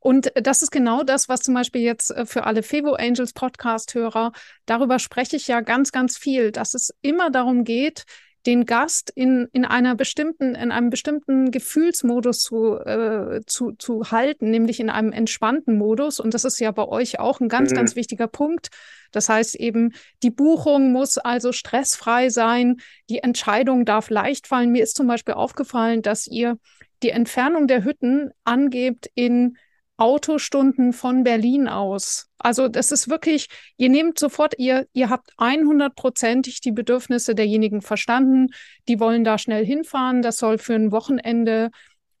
und 0.00 0.32
das 0.34 0.62
ist 0.62 0.70
genau 0.70 1.02
das, 1.02 1.28
was 1.28 1.40
zum 1.40 1.54
Beispiel 1.54 1.82
jetzt 1.82 2.10
äh, 2.10 2.26
für 2.26 2.44
alle 2.44 2.62
Fevo 2.62 2.94
Angels 2.94 3.32
Podcast-Hörer, 3.32 4.32
darüber 4.66 4.98
spreche 4.98 5.36
ich 5.36 5.48
ja 5.48 5.60
ganz, 5.60 5.92
ganz 5.92 6.16
viel, 6.16 6.52
dass 6.52 6.74
es 6.74 6.94
immer 7.02 7.30
darum 7.30 7.64
geht, 7.64 8.04
den 8.46 8.64
Gast 8.64 9.10
in, 9.14 9.48
in 9.52 9.64
einer 9.64 9.94
bestimmten, 9.94 10.54
in 10.54 10.72
einem 10.72 10.90
bestimmten 10.90 11.50
Gefühlsmodus 11.50 12.40
zu, 12.40 12.78
äh, 12.78 13.40
zu, 13.46 13.72
zu 13.72 14.10
halten, 14.10 14.50
nämlich 14.50 14.80
in 14.80 14.90
einem 14.90 15.12
entspannten 15.12 15.76
Modus. 15.76 16.20
Und 16.20 16.34
das 16.34 16.44
ist 16.44 16.58
ja 16.58 16.70
bei 16.70 16.86
euch 16.86 17.18
auch 17.18 17.40
ein 17.40 17.48
ganz, 17.48 17.72
mhm. 17.72 17.76
ganz 17.76 17.96
wichtiger 17.96 18.26
Punkt. 18.26 18.68
Das 19.10 19.28
heißt 19.28 19.54
eben, 19.56 19.92
die 20.22 20.30
Buchung 20.30 20.92
muss 20.92 21.18
also 21.18 21.52
stressfrei 21.52 22.30
sein. 22.30 22.76
Die 23.10 23.18
Entscheidung 23.18 23.84
darf 23.84 24.08
leicht 24.08 24.46
fallen. 24.46 24.70
Mir 24.70 24.82
ist 24.82 24.96
zum 24.96 25.06
Beispiel 25.06 25.34
aufgefallen, 25.34 26.02
dass 26.02 26.26
ihr 26.26 26.58
die 27.02 27.10
Entfernung 27.10 27.66
der 27.66 27.84
Hütten 27.84 28.30
angebt 28.44 29.10
in 29.14 29.56
Autostunden 29.98 30.92
von 30.92 31.24
Berlin 31.24 31.68
aus. 31.68 32.30
Also 32.38 32.68
das 32.68 32.92
ist 32.92 33.08
wirklich, 33.08 33.48
ihr 33.76 33.88
nehmt 33.88 34.18
sofort, 34.18 34.54
ihr, 34.56 34.86
ihr 34.92 35.10
habt 35.10 35.32
100%ig 35.36 36.60
die 36.60 36.72
Bedürfnisse 36.72 37.34
derjenigen 37.34 37.82
verstanden, 37.82 38.48
die 38.86 39.00
wollen 39.00 39.24
da 39.24 39.38
schnell 39.38 39.66
hinfahren, 39.66 40.22
das 40.22 40.38
soll 40.38 40.58
für 40.58 40.74
ein 40.74 40.92
Wochenende 40.92 41.70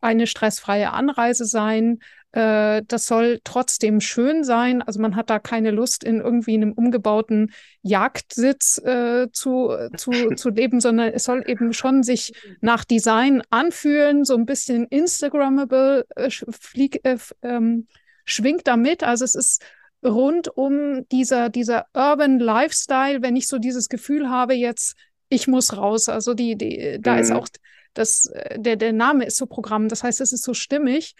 eine 0.00 0.26
stressfreie 0.26 0.92
Anreise 0.92 1.44
sein. 1.44 2.00
Äh, 2.32 2.82
das 2.86 3.06
soll 3.06 3.40
trotzdem 3.42 4.00
schön 4.00 4.44
sein. 4.44 4.82
Also 4.82 5.00
man 5.00 5.16
hat 5.16 5.30
da 5.30 5.38
keine 5.38 5.70
Lust, 5.70 6.04
in 6.04 6.20
irgendwie 6.20 6.54
einem 6.54 6.72
umgebauten 6.72 7.52
Jagdsitz 7.82 8.78
äh, 8.84 9.28
zu, 9.32 9.74
zu, 9.96 10.10
zu 10.36 10.50
leben, 10.50 10.80
sondern 10.80 11.12
es 11.12 11.24
soll 11.24 11.42
eben 11.46 11.72
schon 11.72 12.02
sich 12.02 12.32
nach 12.60 12.84
Design 12.84 13.42
anfühlen, 13.50 14.24
so 14.24 14.34
ein 14.34 14.46
bisschen 14.46 14.86
Instagrammable, 14.86 16.06
äh, 16.16 16.30
flieg, 16.30 17.00
äh, 17.04 17.16
ähm, 17.42 17.86
schwingt 18.24 18.66
damit. 18.66 19.02
Also 19.02 19.24
es 19.24 19.34
ist 19.34 19.64
rund 20.04 20.48
um 20.48 21.08
dieser, 21.08 21.48
dieser 21.48 21.86
Urban 21.94 22.38
Lifestyle, 22.38 23.22
wenn 23.22 23.36
ich 23.36 23.48
so 23.48 23.58
dieses 23.58 23.88
Gefühl 23.88 24.28
habe, 24.28 24.54
jetzt, 24.54 24.96
ich 25.30 25.48
muss 25.48 25.76
raus. 25.76 26.08
Also 26.10 26.34
die, 26.34 26.56
die, 26.56 26.98
da 27.00 27.14
mhm. 27.14 27.20
ist 27.20 27.32
auch 27.32 27.48
das, 27.94 28.26
äh, 28.26 28.60
der, 28.60 28.76
der 28.76 28.92
Name 28.92 29.24
ist 29.24 29.36
so 29.36 29.46
Programm. 29.46 29.88
Das 29.88 30.02
heißt, 30.02 30.20
es 30.20 30.32
ist 30.32 30.44
so 30.44 30.52
stimmig. 30.52 31.14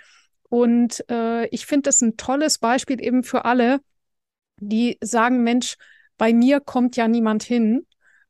Und 0.48 1.04
äh, 1.10 1.46
ich 1.48 1.66
finde 1.66 1.82
das 1.82 2.00
ein 2.00 2.16
tolles 2.16 2.58
Beispiel 2.58 3.02
eben 3.02 3.22
für 3.22 3.44
alle, 3.44 3.80
die 4.60 4.98
sagen, 5.00 5.42
Mensch, 5.42 5.76
bei 6.16 6.32
mir 6.32 6.60
kommt 6.60 6.96
ja 6.96 7.08
niemand 7.08 7.42
hin. 7.42 7.86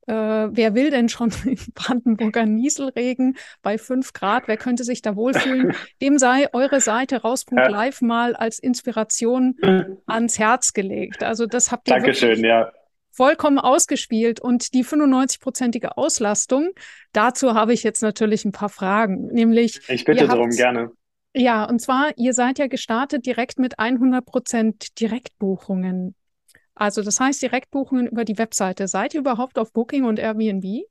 Äh, 0.06 0.12
wer 0.12 0.74
will 0.74 0.90
denn 0.90 1.08
schon 1.08 1.30
im 1.44 1.58
Brandenburger 1.74 2.46
Nieselregen 2.46 3.36
bei 3.62 3.78
fünf 3.78 4.12
Grad? 4.12 4.48
Wer 4.48 4.56
könnte 4.56 4.84
sich 4.84 5.02
da 5.02 5.16
wohlfühlen? 5.16 5.74
Dem 6.02 6.18
sei 6.18 6.46
eure 6.52 6.80
Seite 6.80 7.22
raus.live 7.22 8.00
mal 8.00 8.34
als 8.34 8.58
Inspiration 8.58 9.56
ans 10.06 10.38
Herz 10.38 10.72
gelegt. 10.72 11.22
Also 11.22 11.46
das 11.46 11.70
habt 11.70 11.88
ihr 11.88 11.94
Dankeschön, 11.94 12.44
ja. 12.44 12.72
vollkommen 13.10 13.58
ausgespielt. 13.58 14.40
Und 14.40 14.74
die 14.74 14.84
95-prozentige 14.84 15.96
Auslastung, 15.96 16.70
dazu 17.12 17.54
habe 17.54 17.74
ich 17.74 17.82
jetzt 17.82 18.02
natürlich 18.02 18.44
ein 18.44 18.52
paar 18.52 18.70
Fragen. 18.70 19.26
Nämlich, 19.26 19.80
ich 19.88 20.04
bitte 20.04 20.26
darum 20.26 20.50
gerne. 20.50 20.90
Ja, 21.34 21.64
und 21.64 21.80
zwar, 21.80 22.10
ihr 22.16 22.32
seid 22.32 22.58
ja 22.58 22.66
gestartet 22.66 23.26
direkt 23.26 23.58
mit 23.58 23.78
100% 23.78 24.98
Direktbuchungen. 24.98 26.14
Also 26.74 27.02
das 27.02 27.20
heißt 27.20 27.42
Direktbuchungen 27.42 28.06
über 28.06 28.24
die 28.24 28.38
Webseite. 28.38 28.88
Seid 28.88 29.14
ihr 29.14 29.20
überhaupt 29.20 29.58
auf 29.58 29.72
Booking 29.72 30.04
und 30.04 30.18
Airbnb? 30.18 30.84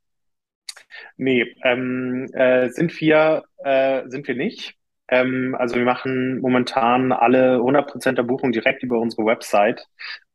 Nee, 1.16 1.54
ähm, 1.64 2.28
äh, 2.32 2.68
sind 2.70 2.98
wir 3.00 3.44
äh, 3.64 4.08
sind 4.08 4.28
wir 4.28 4.34
nicht. 4.34 4.76
Ähm, 5.08 5.56
also 5.58 5.76
wir 5.76 5.84
machen 5.84 6.40
momentan 6.40 7.12
alle 7.12 7.60
100% 7.60 8.18
der 8.18 8.22
Buchungen 8.22 8.52
direkt 8.52 8.82
über 8.82 8.98
unsere 9.00 9.24
Website. 9.24 9.86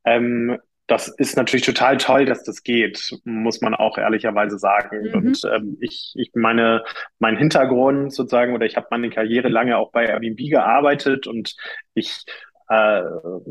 Ähm, 0.04 0.58
das 0.88 1.08
ist 1.08 1.38
natürlich 1.38 1.66
total 1.66 1.98
toll, 1.98 2.25
dass 2.25 2.44
das 2.44 2.63
geht, 2.63 3.18
muss 3.24 3.62
man 3.62 3.74
auch 3.74 3.98
ehrlicherweise 3.98 4.60
sagen. 4.60 5.08
Mhm. 5.08 5.13
Und 5.13 5.42
ähm, 5.54 5.78
ich, 5.80 6.13
ich 6.16 6.32
meine, 6.34 6.84
mein 7.20 7.38
Hintergrund 7.38 8.13
sozusagen, 8.13 8.54
oder 8.54 8.66
ich 8.66 8.75
habe 8.75 8.88
meine 8.92 9.10
Karriere 9.10 9.48
lange 9.48 9.78
auch 9.78 9.92
bei 9.92 10.06
Airbnb 10.06 10.38
gearbeitet 10.38 11.25
und 11.25 11.56
ich 11.94 12.25
äh, 12.70 13.02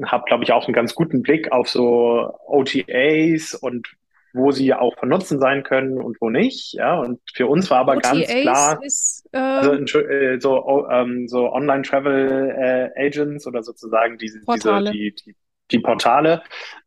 habe, 0.04 0.24
glaube 0.26 0.44
ich, 0.44 0.52
auch 0.52 0.66
einen 0.66 0.74
ganz 0.74 0.94
guten 0.94 1.22
Blick 1.22 1.52
auf 1.52 1.68
so 1.68 2.30
OTAs 2.46 3.54
und 3.54 3.88
wo 4.34 4.50
sie 4.50 4.72
auch 4.72 4.98
von 4.98 5.10
Nutzen 5.10 5.38
sein 5.38 5.62
können 5.62 6.00
und 6.00 6.18
wo 6.20 6.30
nicht. 6.30 6.74
Ja, 6.74 6.98
und 6.98 7.20
für 7.34 7.46
uns 7.46 7.70
war 7.70 7.80
aber 7.80 7.96
OTAs 7.96 8.12
ganz 8.12 8.26
klar, 8.26 8.78
ist, 8.82 9.28
also, 9.32 9.98
äh, 9.98 10.38
so, 10.40 10.64
oh, 10.64 10.86
ähm, 10.90 11.28
so 11.28 11.50
Online-Travel 11.50 12.90
äh, 12.96 13.06
Agents 13.06 13.46
oder 13.46 13.62
sozusagen 13.62 14.18
diese, 14.18 14.40
diese 14.40 14.82
die, 14.90 15.14
die 15.14 15.34
die 15.72 15.80
Portale. 15.80 16.42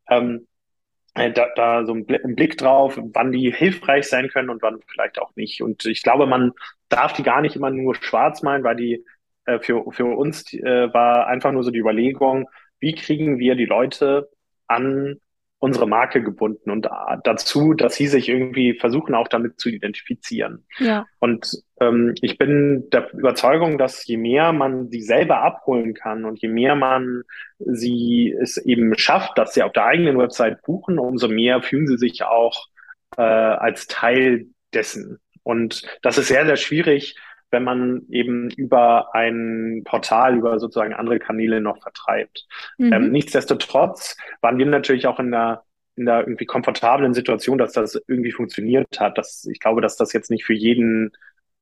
Ähm, 0.10 0.48
äh, 1.15 1.32
da, 1.32 1.48
da 1.56 1.86
so 1.86 1.94
ein 1.94 2.06
Blick 2.06 2.58
drauf, 2.58 3.00
wann 3.01 3.32
die 3.32 3.51
hilfreich 3.51 4.08
sein 4.08 4.27
können 4.30 4.50
und 4.50 4.62
wann 4.62 4.80
vielleicht 4.88 5.20
auch 5.20 5.36
nicht. 5.36 5.62
Und 5.62 5.86
ich 5.86 6.04
glaube, 6.04 6.27
man 6.27 6.51
darf 6.89 7.13
die 7.13 7.24
gar 7.24 7.42
nicht 7.42 7.56
immer 7.56 7.70
nur 7.70 7.96
schwarz 7.96 8.44
malen, 8.44 8.63
weil 8.63 8.75
die 8.75 9.06
äh, 9.46 9.60
für, 9.60 9.92
für 9.92 10.06
uns 10.06 10.54
äh, 10.54 10.94
war 10.94 11.27
einfach 11.27 11.51
nur 11.51 11.63
so 11.63 11.72
die 11.72 11.80
Überlegung, 11.80 12.50
wie 12.80 12.94
kriegen 12.94 13.39
wir 13.39 13.56
die 13.56 13.65
Leute 13.65 14.30
an 14.68 15.20
unsere 15.66 15.88
Marke 15.88 16.22
gebunden 16.22 16.70
und 16.70 16.88
dazu, 17.24 17.74
dass 17.74 17.96
sie 17.96 18.06
sich 18.06 18.30
irgendwie 18.30 18.76
versuchen, 18.76 19.16
auch 19.16 19.28
damit 19.28 19.60
zu 19.60 19.70
identifizieren. 19.70 20.64
Ja. 20.78 21.08
Und 21.20 21.64
ähm, 21.82 22.14
ich 22.22 22.38
bin 22.38 22.88
der 22.92 23.12
Überzeugung, 23.14 23.80
dass 23.80 24.06
je 24.06 24.18
mehr 24.18 24.54
man 24.54 24.90
sie 24.90 25.02
selber 25.02 25.42
abholen 25.42 25.96
kann 25.96 26.24
und 26.24 26.40
je 26.40 26.50
mehr 26.50 26.76
man 26.76 27.24
sie 27.58 28.32
es 28.40 28.58
eben 28.58 28.96
schafft, 28.96 29.40
dass 29.40 29.56
sie 29.56 29.64
auf 29.64 29.74
der 29.74 29.86
eigenen 29.86 30.20
Website 30.20 30.62
buchen, 30.62 31.00
umso 31.00 31.28
mehr 31.28 31.64
fühlen 31.64 31.88
sie 31.88 31.98
sich 31.98 32.24
auch 32.24 32.68
äh, 33.18 33.24
als 33.24 33.88
Teil 33.88 34.46
dessen. 34.72 35.20
Und 35.42 35.82
das 36.04 36.20
ist 36.20 36.28
sehr, 36.28 36.46
sehr 36.46 36.58
schwierig, 36.58 37.16
wenn 37.52 37.64
man 37.64 38.04
eben 38.10 38.50
über 38.52 39.14
ein 39.16 39.84
Portal, 39.86 40.38
über 40.38 40.60
sozusagen 40.60 40.94
andere 40.94 41.20
Kanäle 41.20 41.62
noch 41.62 41.82
vertreibt. 41.82 42.46
Mhm. 42.78 42.94
Ähm, 42.94 43.12
nichtsdestotrotz 43.12 44.18
waren 44.42 44.58
wir 44.58 44.66
natürlich 44.66 45.08
auch 45.08 45.20
in 45.20 45.32
der 45.32 45.64
in 45.98 46.06
der 46.06 46.28
irgendwie 46.28 46.46
komfortablen 46.46 47.14
Situation, 47.14 47.58
dass 47.58 47.72
das 47.72 47.98
irgendwie 48.08 48.34
funktioniert 48.34 49.00
hat. 49.00 49.18
Dass, 49.18 49.46
ich 49.46 49.60
glaube, 49.62 49.80
dass 49.80 49.96
das 49.96 50.12
jetzt 50.12 50.30
nicht 50.30 50.44
für 50.44 50.54
jeden 50.54 51.14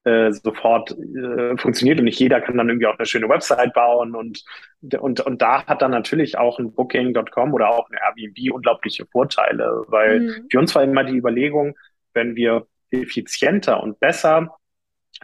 äh, 0.06 0.32
sofort 0.32 0.92
äh, 0.92 1.56
funktioniert 1.58 2.00
und 2.00 2.06
nicht 2.06 2.20
jeder 2.20 2.42
kann 2.42 2.58
dann 2.58 2.68
irgendwie 2.68 2.88
auch 2.88 2.98
eine 2.98 3.06
schöne 3.06 3.30
Website 3.30 3.74
bauen 3.74 4.16
und 4.16 4.44
und 5.00 5.22
und 5.22 5.42
da 5.42 5.66
hat 5.66 5.82
dann 5.82 5.92
natürlich 5.92 6.38
auch 6.38 6.60
ein 6.60 6.74
Booking.com 6.74 7.54
oder 7.54 7.70
auch 7.70 7.90
ein 7.90 7.98
Airbnb 7.98 8.54
unglaubliche 8.54 9.06
Vorteile, 9.06 9.86
weil 9.88 10.20
mhm. 10.20 10.48
für 10.52 10.60
uns 10.60 10.75
war 10.75 10.84
immer 10.84 11.04
die 11.04 11.16
Überlegung, 11.16 11.75
wenn 12.13 12.36
wir 12.36 12.68
effizienter 12.92 13.82
und 13.82 14.00
besser 14.00 14.58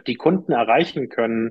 die 0.06 0.16
Kunden 0.16 0.52
erreichen 0.52 1.08
können 1.08 1.50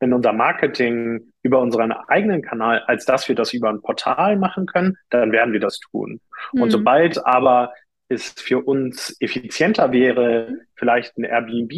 in 0.00 0.12
unser 0.12 0.32
Marketing 0.32 1.32
über 1.42 1.60
unseren 1.60 1.92
eigenen 1.92 2.42
Kanal, 2.42 2.82
als 2.86 3.04
dass 3.04 3.28
wir 3.28 3.34
das 3.34 3.52
über 3.52 3.68
ein 3.68 3.82
Portal 3.82 4.36
machen 4.36 4.66
können, 4.66 4.96
dann 5.10 5.32
werden 5.32 5.52
wir 5.52 5.60
das 5.60 5.78
tun. 5.78 6.20
Mhm. 6.52 6.62
Und 6.62 6.70
sobald 6.70 7.24
aber 7.24 7.72
es 8.10 8.32
für 8.32 8.58
uns 8.58 9.16
effizienter 9.20 9.92
wäre, 9.92 10.58
vielleicht 10.74 11.16
ein 11.16 11.24
Airbnb 11.24 11.72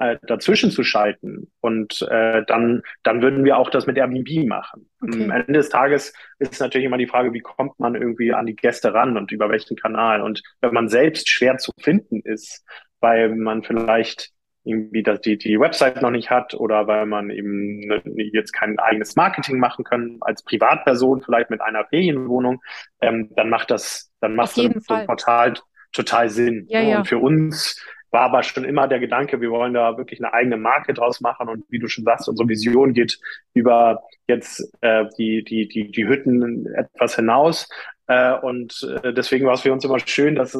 äh, 0.00 0.16
dazwischen 0.26 0.70
zu 0.70 0.82
schalten 0.82 1.50
und 1.60 2.00
äh, 2.08 2.44
dann, 2.46 2.82
dann 3.02 3.20
würden 3.20 3.44
wir 3.44 3.58
auch 3.58 3.68
das 3.68 3.86
mit 3.86 3.98
Airbnb 3.98 4.48
machen. 4.48 4.88
Okay. 5.02 5.24
Am 5.24 5.30
Ende 5.32 5.52
des 5.52 5.68
Tages 5.68 6.14
ist 6.38 6.54
es 6.54 6.60
natürlich 6.60 6.86
immer 6.86 6.96
die 6.96 7.06
Frage, 7.06 7.34
wie 7.34 7.40
kommt 7.40 7.78
man 7.78 7.94
irgendwie 7.94 8.32
an 8.32 8.46
die 8.46 8.56
Gäste 8.56 8.94
ran 8.94 9.18
und 9.18 9.32
über 9.32 9.50
welchen 9.50 9.76
Kanal. 9.76 10.22
Und 10.22 10.42
wenn 10.62 10.72
man 10.72 10.88
selbst 10.88 11.28
schwer 11.28 11.58
zu 11.58 11.72
finden 11.78 12.20
ist, 12.20 12.64
weil 13.00 13.34
man 13.36 13.62
vielleicht 13.62 14.30
irgendwie 14.66 15.02
dass 15.02 15.20
die, 15.20 15.38
die 15.38 15.58
Website 15.58 16.02
noch 16.02 16.10
nicht 16.10 16.30
hat 16.30 16.54
oder 16.54 16.86
weil 16.86 17.06
man 17.06 17.30
eben 17.30 17.78
ne, 17.86 18.02
jetzt 18.32 18.52
kein 18.52 18.78
eigenes 18.78 19.16
Marketing 19.16 19.58
machen 19.58 19.84
kann 19.84 20.18
als 20.20 20.42
Privatperson, 20.42 21.22
vielleicht 21.22 21.50
mit 21.50 21.60
einer 21.60 21.84
Ferienwohnung, 21.86 22.60
ähm, 23.00 23.30
dann 23.36 23.48
macht 23.48 23.70
das, 23.70 24.12
dann 24.20 24.34
macht 24.34 24.54
so 24.54 24.62
ein, 24.62 25.06
Portal 25.06 25.54
total 25.92 26.28
Sinn. 26.28 26.66
Ja, 26.68 26.80
ja. 26.80 26.98
Und 26.98 27.08
für 27.08 27.18
uns 27.18 27.80
war 28.10 28.22
aber 28.22 28.42
schon 28.42 28.64
immer 28.64 28.88
der 28.88 28.98
Gedanke, 28.98 29.40
wir 29.40 29.50
wollen 29.50 29.74
da 29.74 29.96
wirklich 29.98 30.20
eine 30.20 30.32
eigene 30.32 30.56
Marke 30.56 30.94
draus 30.94 31.20
machen 31.20 31.48
und 31.48 31.64
wie 31.68 31.78
du 31.78 31.88
schon 31.88 32.04
sagst, 32.04 32.28
unsere 32.28 32.48
Vision 32.48 32.92
geht 32.92 33.18
über 33.52 34.02
jetzt 34.26 34.72
äh, 34.80 35.04
die, 35.18 35.44
die, 35.44 35.68
die, 35.68 35.90
die 35.90 36.06
Hütten 36.06 36.66
etwas 36.74 37.16
hinaus. 37.16 37.68
Äh, 38.06 38.34
und 38.38 38.88
äh, 39.02 39.12
deswegen 39.12 39.46
war 39.46 39.54
es 39.54 39.62
für 39.62 39.72
uns 39.72 39.84
immer 39.84 39.98
schön, 39.98 40.34
dass 40.34 40.56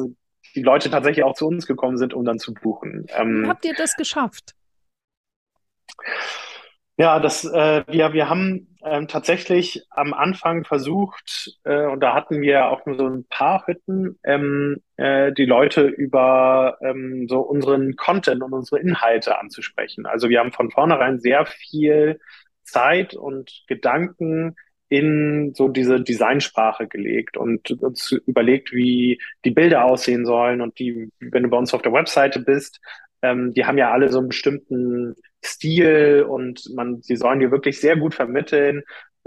die 0.57 0.63
Leute 0.63 0.89
tatsächlich 0.89 1.23
auch 1.23 1.35
zu 1.35 1.45
uns 1.47 1.67
gekommen 1.67 1.97
sind, 1.97 2.15
um 2.15 2.25
dann 2.25 2.39
zu 2.39 2.51
buchen. 2.51 3.05
Ähm, 3.15 3.45
Habt 3.47 3.63
ihr 3.63 3.75
das 3.75 3.95
geschafft? 3.95 4.55
Ja, 6.97 7.19
das, 7.19 7.45
äh, 7.45 7.83
wir, 7.87 8.13
wir 8.13 8.27
haben 8.27 8.75
ähm, 8.83 9.07
tatsächlich 9.07 9.85
am 9.91 10.15
Anfang 10.15 10.63
versucht, 10.63 11.59
äh, 11.63 11.85
und 11.85 11.99
da 11.99 12.15
hatten 12.15 12.41
wir 12.41 12.69
auch 12.69 12.87
nur 12.87 12.97
so 12.97 13.05
ein 13.05 13.25
paar 13.29 13.67
Hütten, 13.67 14.17
ähm, 14.23 14.81
äh, 14.95 15.31
die 15.31 15.45
Leute 15.45 15.83
über 15.83 16.79
ähm, 16.81 17.27
so 17.29 17.41
unseren 17.41 17.95
Content 17.95 18.41
und 18.41 18.53
unsere 18.53 18.81
Inhalte 18.81 19.37
anzusprechen. 19.37 20.07
Also 20.07 20.27
wir 20.29 20.39
haben 20.39 20.51
von 20.51 20.71
vornherein 20.71 21.19
sehr 21.19 21.45
viel 21.45 22.19
Zeit 22.63 23.13
und 23.13 23.63
Gedanken 23.67 24.55
in 24.89 25.53
so 25.53 25.67
diese 25.67 26.01
Designsprache 26.01 26.87
gelegt 26.87 27.37
und 27.37 27.71
uns 27.81 28.11
überlegt, 28.25 28.71
wie 28.71 29.19
die 29.43 29.51
Bilder 29.51 29.85
aussehen 29.85 30.25
sollen. 30.25 30.61
Und 30.61 30.79
die, 30.79 31.09
wenn 31.19 31.43
du 31.43 31.49
bei 31.49 31.57
uns 31.57 31.73
auf 31.73 31.81
der 31.81 31.93
Webseite 31.93 32.39
bist, 32.39 32.79
ähm, 33.21 33.53
die 33.53 33.65
haben 33.65 33.77
ja 33.77 33.91
alle 33.91 34.09
so 34.09 34.19
einen 34.19 34.29
bestimmten 34.29 35.15
Stil 35.43 36.25
und 36.27 36.63
man, 36.75 37.01
sie 37.01 37.15
sollen 37.15 37.39
dir 37.39 37.51
wirklich 37.51 37.79
sehr 37.79 37.95
gut 37.97 38.15
vermitteln, 38.15 38.83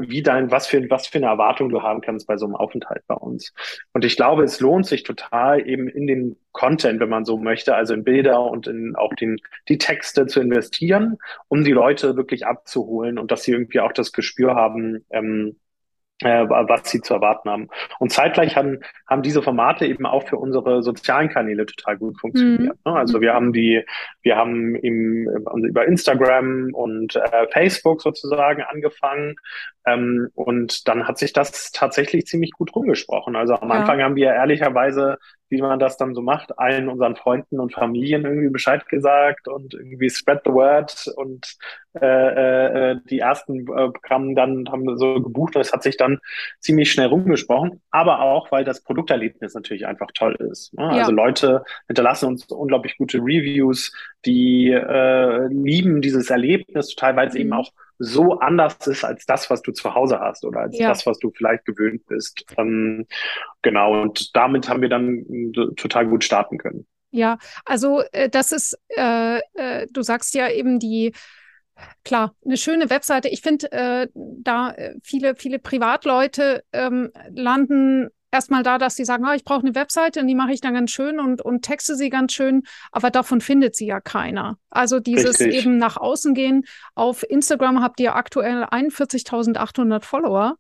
wie 0.08 0.22
dein, 0.22 0.50
was 0.50 0.66
für, 0.66 0.88
was 0.90 1.06
für 1.06 1.18
eine 1.18 1.26
Erwartung 1.26 1.68
du 1.68 1.82
haben 1.82 2.00
kannst 2.00 2.26
bei 2.26 2.36
so 2.36 2.46
einem 2.46 2.56
Aufenthalt 2.56 3.02
bei 3.06 3.14
uns. 3.14 3.52
Und 3.92 4.04
ich 4.04 4.16
glaube, 4.16 4.44
es 4.44 4.60
lohnt 4.60 4.86
sich 4.86 5.02
total 5.02 5.66
eben 5.66 5.88
in 5.88 6.06
den 6.06 6.36
Content, 6.52 7.00
wenn 7.00 7.08
man 7.08 7.24
so 7.24 7.36
möchte, 7.36 7.74
also 7.74 7.94
in 7.94 8.04
Bilder 8.04 8.42
und 8.42 8.66
in 8.66 8.96
auch 8.96 9.14
den, 9.14 9.38
die 9.68 9.78
Texte 9.78 10.26
zu 10.26 10.40
investieren, 10.40 11.18
um 11.48 11.64
die 11.64 11.72
Leute 11.72 12.16
wirklich 12.16 12.46
abzuholen 12.46 13.18
und 13.18 13.30
dass 13.30 13.42
sie 13.42 13.52
irgendwie 13.52 13.80
auch 13.80 13.92
das 13.92 14.12
Gespür 14.12 14.54
haben, 14.54 15.04
ähm, 15.10 15.56
äh, 15.56 15.69
was 16.22 16.90
sie 16.90 17.00
zu 17.00 17.14
erwarten 17.14 17.50
haben. 17.50 17.68
Und 17.98 18.12
zeitgleich 18.12 18.56
haben, 18.56 18.80
haben 19.08 19.22
diese 19.22 19.42
Formate 19.42 19.86
eben 19.86 20.06
auch 20.06 20.26
für 20.28 20.36
unsere 20.36 20.82
sozialen 20.82 21.28
Kanäle 21.28 21.66
total 21.66 21.96
gut 21.96 22.18
funktioniert. 22.20 22.76
Mhm. 22.84 22.92
Ne? 22.92 22.96
Also 22.96 23.20
wir 23.20 23.32
haben 23.32 23.52
die, 23.52 23.84
wir 24.22 24.36
haben 24.36 24.74
im, 24.76 25.28
über 25.64 25.86
Instagram 25.86 26.70
und 26.72 27.16
äh, 27.16 27.46
Facebook 27.52 28.02
sozusagen 28.02 28.62
angefangen. 28.62 29.36
Ähm, 29.86 30.28
und 30.34 30.88
dann 30.88 31.08
hat 31.08 31.18
sich 31.18 31.32
das 31.32 31.72
tatsächlich 31.72 32.26
ziemlich 32.26 32.52
gut 32.52 32.74
rumgesprochen. 32.74 33.36
Also 33.36 33.54
am 33.54 33.68
ja. 33.68 33.76
Anfang 33.76 34.02
haben 34.02 34.16
wir 34.16 34.32
ehrlicherweise 34.32 35.18
wie 35.50 35.60
man 35.60 35.78
das 35.78 35.96
dann 35.96 36.14
so 36.14 36.22
macht, 36.22 36.58
allen 36.58 36.88
unseren 36.88 37.16
Freunden 37.16 37.60
und 37.60 37.74
Familien 37.74 38.24
irgendwie 38.24 38.48
Bescheid 38.48 38.88
gesagt 38.88 39.48
und 39.48 39.74
irgendwie 39.74 40.08
spread 40.08 40.40
the 40.44 40.52
word 40.52 41.12
und 41.16 41.56
äh, 42.00 42.92
äh, 42.92 43.00
die 43.10 43.18
ersten 43.18 43.66
äh, 43.66 43.90
kamen 44.02 44.36
dann, 44.36 44.68
haben 44.70 44.96
so 44.96 45.20
gebucht 45.20 45.56
und 45.56 45.62
es 45.62 45.72
hat 45.72 45.82
sich 45.82 45.96
dann 45.96 46.20
ziemlich 46.60 46.92
schnell 46.92 47.08
rumgesprochen, 47.08 47.82
aber 47.90 48.20
auch, 48.20 48.52
weil 48.52 48.64
das 48.64 48.82
Produkterlebnis 48.82 49.54
natürlich 49.54 49.86
einfach 49.86 50.08
toll 50.14 50.36
ist. 50.36 50.72
Ne? 50.74 50.84
Ja. 50.84 50.90
Also 50.90 51.10
Leute 51.10 51.64
hinterlassen 51.88 52.26
uns 52.26 52.46
unglaublich 52.46 52.96
gute 52.96 53.18
Reviews, 53.18 53.92
die 54.24 54.70
äh, 54.70 55.46
lieben 55.48 56.00
dieses 56.00 56.30
Erlebnis 56.30 56.94
total, 56.94 57.16
weil 57.16 57.28
es 57.28 57.34
mhm. 57.34 57.40
eben 57.40 57.52
auch 57.54 57.72
so 58.02 58.38
anders 58.38 58.86
ist 58.86 59.04
als 59.04 59.26
das, 59.26 59.50
was 59.50 59.60
du 59.60 59.72
zu 59.72 59.94
Hause 59.94 60.20
hast 60.20 60.44
oder 60.46 60.60
als 60.60 60.78
ja. 60.78 60.88
das, 60.88 61.04
was 61.04 61.18
du 61.18 61.30
vielleicht 61.30 61.66
gewöhnt 61.66 62.06
bist. 62.06 62.46
Ähm, 62.56 63.06
genau, 63.60 64.02
und 64.02 64.34
damit 64.34 64.70
haben 64.70 64.80
wir 64.80 64.88
dann 64.88 65.26
äh, 65.28 65.74
total 65.76 66.06
gut 66.06 66.24
starten 66.24 66.56
können. 66.56 66.86
Ja, 67.10 67.38
also 67.66 68.02
äh, 68.12 68.30
das 68.30 68.52
ist, 68.52 68.78
äh, 68.96 69.40
äh, 69.54 69.86
du 69.90 70.00
sagst 70.00 70.34
ja 70.34 70.48
eben 70.48 70.78
die, 70.78 71.12
klar, 72.02 72.34
eine 72.44 72.56
schöne 72.56 72.88
Webseite. 72.88 73.28
Ich 73.28 73.42
finde, 73.42 73.70
äh, 73.70 74.08
da 74.14 74.70
äh, 74.70 74.94
viele, 75.02 75.36
viele 75.36 75.58
Privatleute 75.58 76.64
ähm, 76.72 77.10
landen 77.28 78.08
erstmal 78.30 78.62
da, 78.62 78.78
dass 78.78 78.96
sie 78.96 79.04
sagen, 79.04 79.24
oh, 79.28 79.32
ich 79.32 79.44
brauche 79.44 79.60
eine 79.60 79.74
Webseite 79.74 80.20
und 80.20 80.26
die 80.26 80.34
mache 80.34 80.52
ich 80.52 80.60
dann 80.60 80.74
ganz 80.74 80.90
schön 80.90 81.18
und, 81.20 81.42
und 81.42 81.62
texte 81.62 81.96
sie 81.96 82.10
ganz 82.10 82.32
schön, 82.32 82.62
aber 82.92 83.10
davon 83.10 83.40
findet 83.40 83.76
sie 83.76 83.86
ja 83.86 84.00
keiner. 84.00 84.58
Also 84.70 85.00
dieses 85.00 85.40
Richtig. 85.40 85.54
eben 85.54 85.76
nach 85.78 85.96
außen 85.96 86.34
gehen. 86.34 86.64
Auf 86.94 87.22
Instagram 87.28 87.82
habt 87.82 88.00
ihr 88.00 88.14
aktuell 88.14 88.64
41.800 88.64 90.04
Follower. 90.04 90.56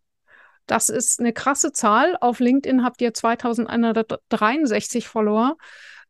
Das 0.66 0.88
ist 0.88 1.20
eine 1.20 1.32
krasse 1.32 1.72
Zahl. 1.72 2.16
Auf 2.20 2.38
LinkedIn 2.38 2.84
habt 2.84 3.00
ihr 3.02 3.12
2163 3.12 5.08
Follower. 5.08 5.56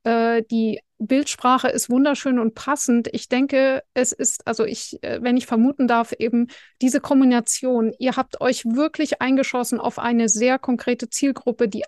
Äh, 0.05 0.43
die 0.51 0.81
Bildsprache 1.01 1.69
ist 1.69 1.89
wunderschön 1.89 2.39
und 2.39 2.55
passend. 2.55 3.09
Ich 3.13 3.29
denke, 3.29 3.83
es 3.95 4.13
ist, 4.13 4.47
also 4.47 4.65
ich, 4.65 5.03
äh, 5.03 5.19
wenn 5.23 5.37
ich 5.37 5.47
vermuten 5.47 5.89
darf, 5.89 6.13
eben 6.19 6.49
diese 6.83 7.01
Kombination. 7.01 7.93
Ihr 7.99 8.17
habt 8.17 8.41
euch 8.43 8.65
wirklich 8.67 9.23
eingeschossen 9.23 9.81
auf 9.81 9.99
eine 9.99 10.29
sehr 10.29 10.59
konkrete 10.59 11.09
Zielgruppe, 11.09 11.69
die 11.69 11.85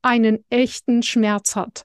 einen 0.00 0.44
echten 0.48 1.02
Schmerz 1.02 1.56
hat. 1.56 1.84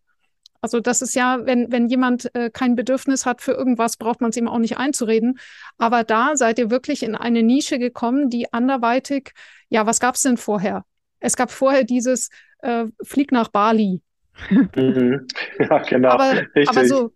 Also 0.62 0.80
das 0.80 1.02
ist 1.02 1.16
ja, 1.16 1.46
wenn, 1.46 1.72
wenn 1.72 1.88
jemand 1.88 2.34
äh, 2.36 2.50
kein 2.52 2.76
Bedürfnis 2.76 3.26
hat 3.26 3.42
für 3.42 3.54
irgendwas, 3.54 3.98
braucht 3.98 4.22
man 4.22 4.30
es 4.30 4.38
ihm 4.38 4.48
auch 4.48 4.60
nicht 4.60 4.78
einzureden. 4.78 5.40
Aber 5.78 6.04
da 6.04 6.36
seid 6.36 6.60
ihr 6.60 6.70
wirklich 6.70 7.04
in 7.04 7.16
eine 7.16 7.42
Nische 7.42 7.80
gekommen, 7.80 8.30
die 8.30 8.54
anderweitig, 8.54 9.32
ja, 9.70 9.86
was 9.86 10.00
gab 10.00 10.16
es 10.16 10.22
denn 10.22 10.38
vorher? 10.38 10.86
Es 11.20 11.36
gab 11.36 11.52
vorher 11.52 11.84
dieses 11.84 12.30
äh, 12.60 12.86
Flieg 13.04 13.32
nach 13.32 13.48
Bali. 13.48 14.02
Mhm. 14.50 15.28
Ja, 15.60 15.80
genau. 15.80 16.10
Aber, 16.10 16.44
aber 16.68 16.86
so, 16.86 17.12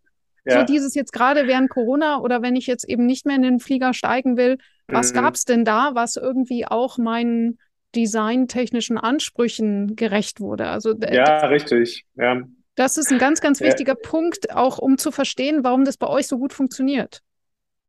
ja. 0.46 0.60
so 0.60 0.66
dieses 0.66 0.96
jetzt 0.96 1.14
gerade 1.14 1.48
während 1.48 1.70
Corona 1.70 2.20
oder 2.20 2.42
wenn 2.42 2.56
ich 2.56 2.68
jetzt 2.68 2.88
eben 2.88 3.06
nicht 3.06 3.26
mehr 3.26 3.36
in 3.36 3.42
den 3.44 3.60
Flieger 3.60 3.94
steigen 3.94 4.38
will, 4.38 4.58
was 4.88 5.14
mhm. 5.14 5.18
gab 5.18 5.36
es 5.36 5.46
denn 5.46 5.66
da, 5.66 5.92
was 5.94 6.16
irgendwie 6.16 6.66
auch 6.66 6.98
meinen 6.98 7.60
designtechnischen 7.96 8.98
Ansprüchen 8.98 9.96
gerecht 9.96 10.40
wurde? 10.40 10.68
Also, 10.68 10.94
ja, 10.96 11.46
richtig. 11.48 12.06
Ja. 12.16 12.42
Das 12.76 12.98
ist 12.98 13.12
ein 13.12 13.20
ganz, 13.20 13.42
ganz 13.42 13.60
wichtiger 13.62 13.96
ja. 14.02 14.10
Punkt, 14.10 14.56
auch 14.56 14.78
um 14.78 14.98
zu 14.98 15.12
verstehen, 15.12 15.64
warum 15.64 15.86
das 15.86 15.98
bei 15.98 16.08
euch 16.08 16.28
so 16.28 16.38
gut 16.38 16.54
funktioniert. 16.54 17.22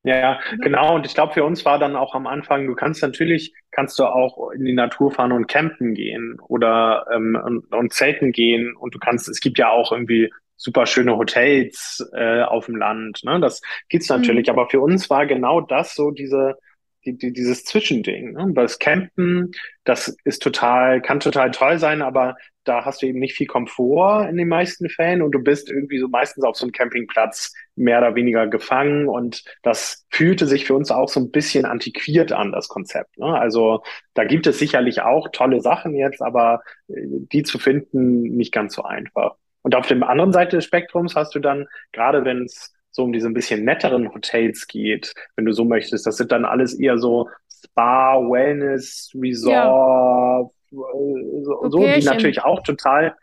Ja, 0.05 0.41
genau. 0.61 0.97
Und 0.97 1.07
ich 1.07 1.15
glaube, 1.15 1.33
für 1.33 1.45
uns 1.45 1.65
war 1.65 1.79
dann 1.79 1.95
auch 1.95 2.15
am 2.15 2.27
Anfang, 2.27 2.67
du 2.67 2.75
kannst 2.75 3.03
natürlich, 3.03 3.55
kannst 3.71 3.99
du 4.01 4.05
auch 4.05 4.51
in 4.51 4.65
die 4.65 4.73
Natur 4.73 5.13
fahren 5.13 5.31
und 5.31 5.47
campen 5.47 5.95
gehen 5.95 6.41
oder 6.49 7.07
ähm, 7.15 7.41
und, 7.43 7.73
und 7.73 7.93
zelten 7.93 8.33
gehen. 8.33 8.75
Und 8.75 8.95
du 8.95 8.99
kannst, 8.99 9.29
es 9.29 9.41
gibt 9.41 9.59
ja 9.59 9.71
auch 9.71 9.93
irgendwie 9.93 10.33
super 10.57 10.87
schöne 10.87 11.17
Hotels 11.17 12.05
äh, 12.15 12.43
auf 12.43 12.67
dem 12.67 12.77
Land. 12.77 13.21
Ne? 13.23 13.39
Das 13.41 13.63
gibt's 13.89 14.09
natürlich. 14.09 14.49
Mhm. 14.49 14.53
Aber 14.53 14.69
für 14.69 14.81
uns 14.81 15.09
war 15.09 15.27
genau 15.27 15.61
das 15.61 15.95
so 15.95 16.11
diese, 16.11 16.57
die, 17.05 17.17
die, 17.17 17.33
dieses 17.33 17.65
Zwischending. 17.65 18.33
Ne? 18.33 18.53
Das 18.55 18.79
Campen, 18.79 19.53
das 19.85 20.17
ist 20.25 20.43
total, 20.43 21.01
kann 21.01 21.21
total 21.21 21.51
toll 21.51 21.79
sein, 21.79 22.03
aber 22.03 22.37
da 22.65 22.85
hast 22.85 23.03
du 23.03 23.07
eben 23.07 23.19
nicht 23.19 23.35
viel 23.35 23.47
Komfort 23.47 24.29
in 24.29 24.37
den 24.37 24.49
meisten 24.49 24.89
Fällen 24.89 25.23
und 25.23 25.33
du 25.33 25.41
bist 25.41 25.69
irgendwie 25.69 25.99
so 25.99 26.09
meistens 26.09 26.45
auf 26.45 26.57
so 26.57 26.65
einem 26.65 26.73
Campingplatz 26.73 27.53
mehr 27.75 27.99
oder 27.99 28.15
weniger 28.15 28.47
gefangen 28.47 29.09
und 29.09 29.43
das 29.63 30.07
fühlte 30.11 30.47
sich 30.47 30.65
für 30.65 30.75
uns 30.75 30.91
auch 30.91 31.09
so 31.09 31.19
ein 31.21 31.31
bisschen 31.31 31.65
antiquiert 31.65 32.33
an, 32.33 32.53
das 32.53 32.69
Konzept. 32.69 33.19
Ne? 33.19 33.27
Also 33.27 33.83
da 34.15 34.25
gibt 34.25 34.47
es 34.47 34.59
sicherlich 34.59 35.03
auch 35.03 35.29
tolle 35.33 35.61
Sachen 35.61 35.95
jetzt, 35.95 36.23
aber 36.23 36.63
äh, 36.89 36.95
die 37.33 37.43
zu 37.43 37.59
finden 37.59 38.23
nicht 38.37 38.53
ganz 38.53 38.75
so 38.75 38.83
einfach. 38.83 39.35
Und 39.63 39.75
auf 39.75 39.87
der 39.87 40.09
anderen 40.09 40.33
Seite 40.33 40.57
des 40.57 40.65
Spektrums 40.65 41.15
hast 41.15 41.35
du 41.35 41.39
dann, 41.39 41.67
gerade 41.93 42.25
wenn 42.25 42.45
es 42.45 42.73
so 42.93 43.03
um 43.03 43.13
diese 43.13 43.27
ein 43.27 43.35
bisschen 43.35 43.65
netteren 43.65 44.15
Hotels 44.15 44.69
geht, 44.69 45.15
wenn 45.35 45.45
du 45.45 45.53
so 45.53 45.65
möchtest, 45.65 46.07
das 46.07 46.17
sind 46.17 46.31
dann 46.31 46.45
alles 46.45 46.79
eher 46.79 46.99
so 46.99 47.29
Spa, 47.65 48.17
Wellness, 48.19 49.11
Resort, 49.15 49.53
ja 49.53 50.51
so, 50.73 51.69
so 51.69 51.87
die 51.87 52.05
natürlich 52.05 52.43
auch 52.43 52.63
total, 52.63 53.15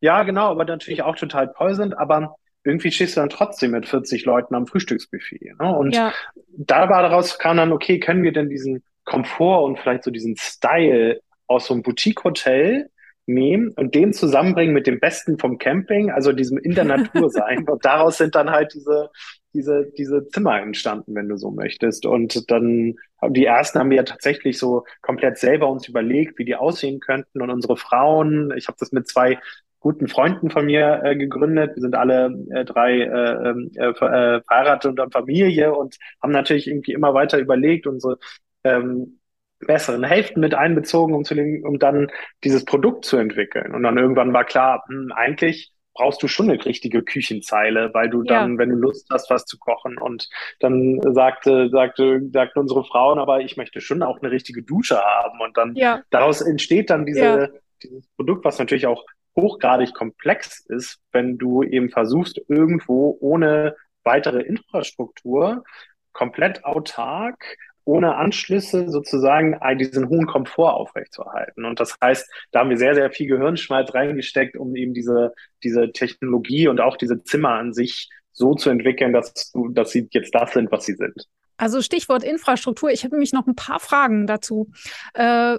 ja, 0.00 0.22
genau, 0.24 0.50
aber 0.50 0.64
natürlich 0.64 1.02
auch 1.02 1.16
total 1.16 1.52
toll 1.56 1.74
sind, 1.74 1.98
aber 1.98 2.36
irgendwie 2.64 2.90
stehst 2.90 3.16
du 3.16 3.20
dann 3.20 3.30
trotzdem 3.30 3.70
mit 3.70 3.86
40 3.86 4.24
Leuten 4.24 4.54
am 4.54 4.66
Frühstücksbuffet. 4.66 5.54
Ne? 5.60 5.76
Und 5.76 5.94
ja. 5.94 6.12
da 6.56 6.88
war 6.88 7.02
daraus 7.02 7.38
kam 7.38 7.56
dann, 7.56 7.72
okay, 7.72 8.00
können 8.00 8.24
wir 8.24 8.32
denn 8.32 8.48
diesen 8.48 8.82
Komfort 9.04 9.64
und 9.64 9.78
vielleicht 9.78 10.02
so 10.02 10.10
diesen 10.10 10.36
Style 10.36 11.20
aus 11.46 11.66
so 11.66 11.74
einem 11.74 11.84
Boutique-Hotel 11.84 12.90
nehmen 13.26 13.72
und 13.76 13.94
den 13.94 14.12
zusammenbringen 14.12 14.72
mit 14.72 14.86
dem 14.86 15.00
Besten 15.00 15.38
vom 15.38 15.58
Camping, 15.58 16.10
also 16.10 16.32
diesem 16.32 16.58
in 16.58 16.74
der 16.74 16.84
Natur 16.84 17.30
sein. 17.30 17.68
und 17.68 17.84
daraus 17.84 18.18
sind 18.18 18.34
dann 18.34 18.50
halt 18.50 18.72
diese, 18.74 19.10
diese, 19.52 19.90
diese 19.98 20.28
Zimmer 20.28 20.60
entstanden, 20.60 21.14
wenn 21.14 21.28
du 21.28 21.36
so 21.36 21.50
möchtest. 21.50 22.06
Und 22.06 22.50
dann 22.50 22.94
die 23.28 23.46
ersten 23.46 23.78
haben 23.78 23.90
wir 23.90 23.96
ja 23.96 24.02
tatsächlich 24.04 24.58
so 24.58 24.84
komplett 25.02 25.38
selber 25.38 25.68
uns 25.68 25.88
überlegt, 25.88 26.38
wie 26.38 26.44
die 26.44 26.54
aussehen 26.54 27.00
könnten. 27.00 27.40
Und 27.40 27.50
unsere 27.50 27.76
Frauen, 27.76 28.52
ich 28.56 28.68
habe 28.68 28.76
das 28.78 28.92
mit 28.92 29.08
zwei 29.08 29.38
guten 29.80 30.08
Freunden 30.08 30.50
von 30.50 30.66
mir 30.66 31.00
äh, 31.04 31.16
gegründet. 31.16 31.76
Wir 31.76 31.80
sind 31.80 31.94
alle 31.94 32.44
äh, 32.50 32.64
drei 32.64 33.02
äh, 33.02 33.50
ähm, 33.50 33.70
äh, 33.74 33.86
äh, 33.86 34.42
verheiratet 34.42 34.90
und 34.90 35.00
haben 35.00 35.12
Familie 35.12 35.74
und 35.74 35.96
haben 36.22 36.32
natürlich 36.32 36.66
irgendwie 36.66 36.92
immer 36.92 37.14
weiter 37.14 37.38
überlegt, 37.38 37.86
unsere 37.86 38.18
ähm, 38.64 39.20
besseren 39.60 40.04
Hälften 40.04 40.40
mit 40.40 40.54
einbezogen, 40.54 41.14
um, 41.14 41.24
zu 41.24 41.34
den, 41.34 41.64
um 41.64 41.78
dann 41.78 42.08
dieses 42.44 42.64
Produkt 42.64 43.04
zu 43.04 43.16
entwickeln. 43.16 43.74
Und 43.74 43.82
dann 43.82 43.98
irgendwann 43.98 44.32
war 44.32 44.44
klar, 44.44 44.84
hm, 44.88 45.12
eigentlich 45.14 45.72
brauchst 45.94 46.22
du 46.22 46.28
schon 46.28 46.50
eine 46.50 46.62
richtige 46.64 47.02
Küchenzeile, 47.02 47.90
weil 47.94 48.10
du 48.10 48.22
dann, 48.22 48.52
ja. 48.52 48.58
wenn 48.58 48.68
du 48.68 48.76
Lust 48.76 49.08
hast, 49.10 49.30
was 49.30 49.46
zu 49.46 49.58
kochen. 49.58 49.98
Und 49.98 50.28
dann 50.60 51.00
sagte, 51.14 51.70
sagte, 51.70 52.20
sagten 52.32 52.60
unsere 52.60 52.84
Frauen, 52.84 53.18
aber 53.18 53.40
ich 53.40 53.56
möchte 53.56 53.80
schon 53.80 54.02
auch 54.02 54.20
eine 54.20 54.30
richtige 54.30 54.62
Dusche 54.62 54.98
haben. 54.98 55.40
Und 55.40 55.56
dann 55.56 55.74
ja. 55.74 56.02
daraus 56.10 56.42
entsteht 56.42 56.90
dann 56.90 57.06
diese, 57.06 57.20
ja. 57.20 57.48
dieses 57.82 58.06
Produkt, 58.16 58.44
was 58.44 58.58
natürlich 58.58 58.86
auch 58.86 59.04
hochgradig 59.34 59.94
komplex 59.94 60.64
ist, 60.66 61.00
wenn 61.12 61.38
du 61.38 61.62
eben 61.62 61.90
versuchst, 61.90 62.40
irgendwo 62.48 63.16
ohne 63.20 63.76
weitere 64.04 64.40
Infrastruktur 64.40 65.64
komplett 66.12 66.64
autark 66.64 67.56
ohne 67.86 68.16
Anschlüsse 68.16 68.90
sozusagen 68.90 69.58
diesen 69.78 70.08
hohen 70.08 70.26
Komfort 70.26 70.74
aufrechtzuerhalten. 70.74 71.64
Und 71.64 71.78
das 71.80 71.96
heißt, 72.02 72.28
da 72.50 72.60
haben 72.60 72.70
wir 72.70 72.76
sehr, 72.76 72.94
sehr 72.94 73.10
viel 73.10 73.28
Gehirnschmalz 73.28 73.94
reingesteckt, 73.94 74.56
um 74.56 74.74
eben 74.74 74.92
diese, 74.92 75.32
diese 75.62 75.92
Technologie 75.92 76.68
und 76.68 76.80
auch 76.80 76.96
diese 76.96 77.22
Zimmer 77.22 77.50
an 77.50 77.72
sich 77.72 78.10
so 78.32 78.54
zu 78.54 78.70
entwickeln, 78.70 79.12
dass, 79.12 79.52
dass 79.70 79.92
sie 79.92 80.08
jetzt 80.10 80.34
das 80.34 80.52
sind, 80.52 80.70
was 80.72 80.84
sie 80.84 80.94
sind. 80.94 81.14
Also 81.56 81.80
Stichwort 81.80 82.22
Infrastruktur. 82.22 82.90
Ich 82.90 83.04
habe 83.04 83.14
nämlich 83.14 83.32
noch 83.32 83.46
ein 83.46 83.54
paar 83.54 83.80
Fragen 83.80 84.26
dazu. 84.26 84.70
Äh, 85.14 85.58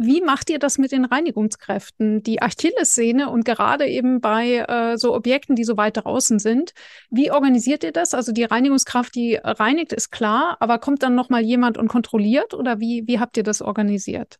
wie 0.00 0.22
macht 0.22 0.50
ihr 0.50 0.58
das 0.58 0.78
mit 0.78 0.92
den 0.92 1.04
Reinigungskräften? 1.04 2.22
Die 2.22 2.40
Achillessehne 2.40 3.30
und 3.30 3.44
gerade 3.44 3.86
eben 3.86 4.20
bei 4.20 4.64
äh, 4.66 4.96
so 4.96 5.14
Objekten, 5.14 5.56
die 5.56 5.64
so 5.64 5.76
weit 5.76 5.98
draußen 5.98 6.38
sind. 6.38 6.72
Wie 7.10 7.30
organisiert 7.30 7.84
ihr 7.84 7.92
das? 7.92 8.14
Also 8.14 8.32
die 8.32 8.44
Reinigungskraft, 8.44 9.14
die 9.14 9.38
reinigt, 9.42 9.92
ist 9.92 10.10
klar, 10.10 10.56
aber 10.60 10.78
kommt 10.78 11.02
dann 11.02 11.14
nochmal 11.14 11.42
jemand 11.42 11.76
und 11.76 11.88
kontrolliert 11.88 12.54
oder 12.54 12.80
wie, 12.80 13.04
wie 13.06 13.20
habt 13.20 13.36
ihr 13.36 13.42
das 13.42 13.60
organisiert? 13.60 14.38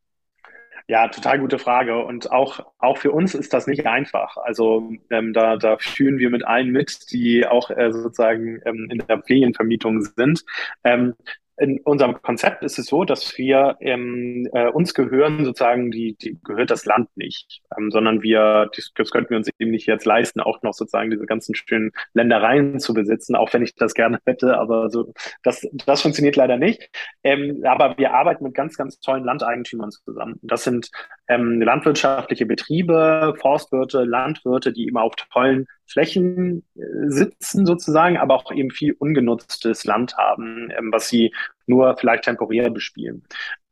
Ja, 0.90 1.07
total 1.07 1.38
gute 1.38 1.61
Frage. 1.61 2.05
Und 2.05 2.33
auch, 2.33 2.66
auch 2.79 2.99
für 2.99 3.12
uns 3.12 3.37
ist 3.37 3.53
das 3.53 3.68
nicht 3.68 3.87
einfach. 3.87 4.37
Also 4.38 4.90
ähm, 5.11 5.33
da, 5.33 5.57
da 5.57 5.77
führen 5.79 6.18
wir 6.18 6.31
mit 6.31 6.44
allen 6.44 6.70
mit, 6.70 7.12
die 7.12 7.46
auch 7.46 7.70
äh, 7.70 7.92
sozusagen 7.92 8.61
ähm, 8.64 8.88
in 8.90 8.99
der 9.07 9.23
Ferienvermietung 9.23 10.03
sind. 10.03 10.44
Ähm, 10.83 11.14
in 11.61 11.79
unserem 11.81 12.20
Konzept 12.23 12.62
ist 12.62 12.79
es 12.79 12.87
so, 12.87 13.05
dass 13.05 13.37
wir 13.37 13.77
ähm, 13.81 14.49
äh, 14.53 14.68
uns 14.68 14.94
gehören 14.94 15.44
sozusagen 15.44 15.90
die, 15.90 16.16
die 16.16 16.38
gehört 16.42 16.70
das 16.70 16.87
Land 16.87 17.09
nicht, 17.16 17.61
ähm, 17.77 17.90
sondern 17.90 18.23
wir 18.23 18.70
das, 18.75 18.92
das 18.94 19.11
könnten 19.11 19.31
wir 19.31 19.37
uns 19.37 19.51
eben 19.59 19.70
nicht 19.70 19.87
jetzt 19.87 20.07
leisten, 20.07 20.40
auch 20.40 20.62
noch 20.62 20.73
sozusagen 20.73 21.11
diese 21.11 21.27
ganzen 21.27 21.55
schönen 21.55 21.92
Ländereien 22.14 22.81
zu 22.81 22.94
besitzen, 22.94 23.37
auch 23.37 23.53
wenn 23.53 23.62
ich 23.62 23.75
das 23.75 23.92
gerne 23.92 24.18
hätte, 24.25 24.57
aber 24.59 24.88
so 24.88 25.12
das 25.42 25.66
das 25.87 26.01
funktioniert 26.01 26.37
leider 26.37 26.57
nicht. 26.57 26.88
Ähm, 27.23 27.62
aber 27.64 27.99
wir 27.99 28.14
arbeiten 28.14 28.44
mit 28.44 28.55
ganz 28.55 28.79
ganz 28.79 28.99
tollen 28.99 29.25
Landeigentümern 29.25 29.90
zusammen. 29.90 30.38
Das 30.42 30.64
sind 30.64 30.90
ähm, 31.29 31.61
landwirtschaftliche 31.61 32.46
Betriebe, 32.46 33.35
Forstwirte, 33.38 34.05
Landwirte, 34.05 34.73
die 34.73 34.88
immer 34.88 35.03
auf 35.03 35.14
tollen 35.31 35.66
Flächen 35.90 36.64
äh, 36.76 36.81
sitzen 37.09 37.66
sozusagen, 37.66 38.16
aber 38.16 38.35
auch 38.37 38.53
eben 38.53 38.70
viel 38.70 38.94
ungenutztes 38.98 39.85
Land 39.85 40.16
haben, 40.16 40.70
ähm, 40.76 40.90
was 40.92 41.09
sie 41.09 41.33
nur 41.66 41.96
vielleicht 41.96 42.24
temporär 42.24 42.70
bespielen. 42.70 43.24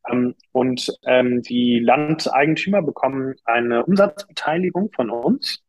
Ähm, 0.08 0.34
und 0.52 0.92
ähm, 1.06 1.42
die 1.42 1.78
Landeigentümer 1.80 2.82
bekommen 2.82 3.34
eine 3.44 3.84
Umsatzbeteiligung 3.84 4.90
von 4.92 5.10
uns 5.10 5.62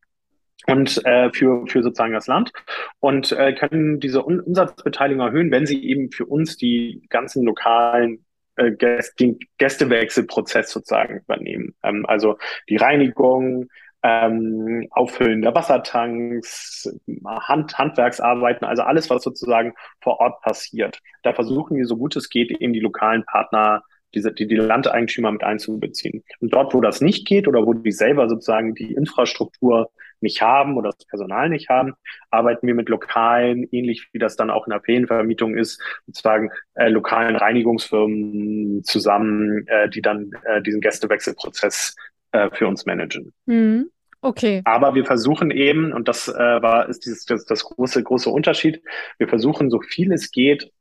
und 0.68 1.04
äh, 1.06 1.32
für, 1.34 1.66
für 1.68 1.84
sozusagen 1.84 2.14
das 2.14 2.28
Land 2.28 2.52
und 3.00 3.32
äh, 3.32 3.54
können 3.54 4.00
diese 4.00 4.26
Un 4.26 4.40
Umsatzbeteiligung 4.40 5.26
erhöhen, 5.26 5.52
wenn 5.52 5.66
sie 5.66 5.84
eben 5.84 6.12
für 6.12 6.26
uns 6.26 6.58
die 6.58 7.06
ganzen 7.10 7.44
lokalen 7.44 8.26
äh, 8.56 8.72
den 9.20 9.40
Gästewechselprozess 9.58 10.72
sozusagen 10.72 11.20
übernehmen. 11.20 11.76
Ähm, 11.84 12.06
also 12.06 12.38
die 12.68 12.78
Reinigung, 12.78 13.70
ähm, 14.04 14.88
Auffüllen 14.92 15.42
der 15.42 15.54
Wassertanks, 15.56 16.90
Hand, 17.26 17.78
Handwerksarbeiten, 17.78 18.66
also 18.66 18.84
alles, 18.84 19.10
was 19.10 19.24
sozusagen 19.24 19.74
vor 20.02 20.20
Ort 20.20 20.42
passiert. 20.42 21.00
Da 21.24 21.34
versuchen 21.34 21.78
wir, 21.78 21.86
so 21.86 21.98
gut 21.98 22.16
es 22.16 22.30
geht, 22.30 22.52
eben 22.52 22.74
die 22.74 22.80
lokalen 22.80 23.26
Partner, 23.26 23.84
die, 24.16 24.48
die 24.48 24.56
Landeigentümer 24.56 25.32
mit 25.32 25.44
einzubeziehen. 25.44 26.24
Und 26.40 26.54
dort, 26.54 26.74
wo 26.74 26.82
das 26.82 27.02
nicht 27.02 27.28
geht 27.28 27.48
oder 27.48 27.66
wo 27.66 27.74
die 27.74 27.92
selber 27.92 28.28
sozusagen 28.28 28.74
die 28.74 28.94
Infrastruktur 28.94 29.92
nicht 30.22 30.42
haben 30.42 30.78
oder 30.78 30.90
das 30.90 31.06
Personal 31.06 31.50
nicht 31.50 31.70
haben, 31.70 31.94
arbeiten 32.30 32.68
wir 32.68 32.76
mit 32.76 32.90
lokalen, 32.90 33.68
ähnlich 33.72 34.10
wie 34.12 34.20
das 34.20 34.36
dann 34.36 34.50
auch 34.50 34.68
in 34.68 34.72
der 34.72 34.82
Ferienvermietung 34.82 35.56
ist, 35.56 35.82
sozusagen 36.08 36.50
äh, 36.74 36.90
lokalen 36.90 37.36
Reinigungsfirmen 37.36 38.84
zusammen, 38.84 39.66
äh, 39.68 39.90
die 39.90 40.02
dann 40.02 40.32
äh, 40.44 40.62
diesen 40.62 40.82
Gästewechselprozess 40.82 41.96
äh, 42.32 42.50
für 42.52 42.68
uns 42.68 42.86
managen. 42.86 43.34
Mhm. 43.46 43.90
Okay. 44.22 44.62
Aber 44.66 44.96
wir 44.96 45.06
versuchen 45.06 45.50
eben, 45.50 45.94
und 45.94 46.08
das 46.10 46.28
äh, 46.28 46.34
war 46.34 46.90
ist 46.90 47.06
dieses 47.06 47.26
das, 47.26 47.46
das 47.46 47.64
große 47.64 48.04
große 48.04 48.30
Unterschied, 48.30 48.82
wir 49.18 49.30
versuchen 49.30 49.70
so 49.70 49.80
viel 49.80 50.12
es 50.12 50.32
geht 50.32 50.72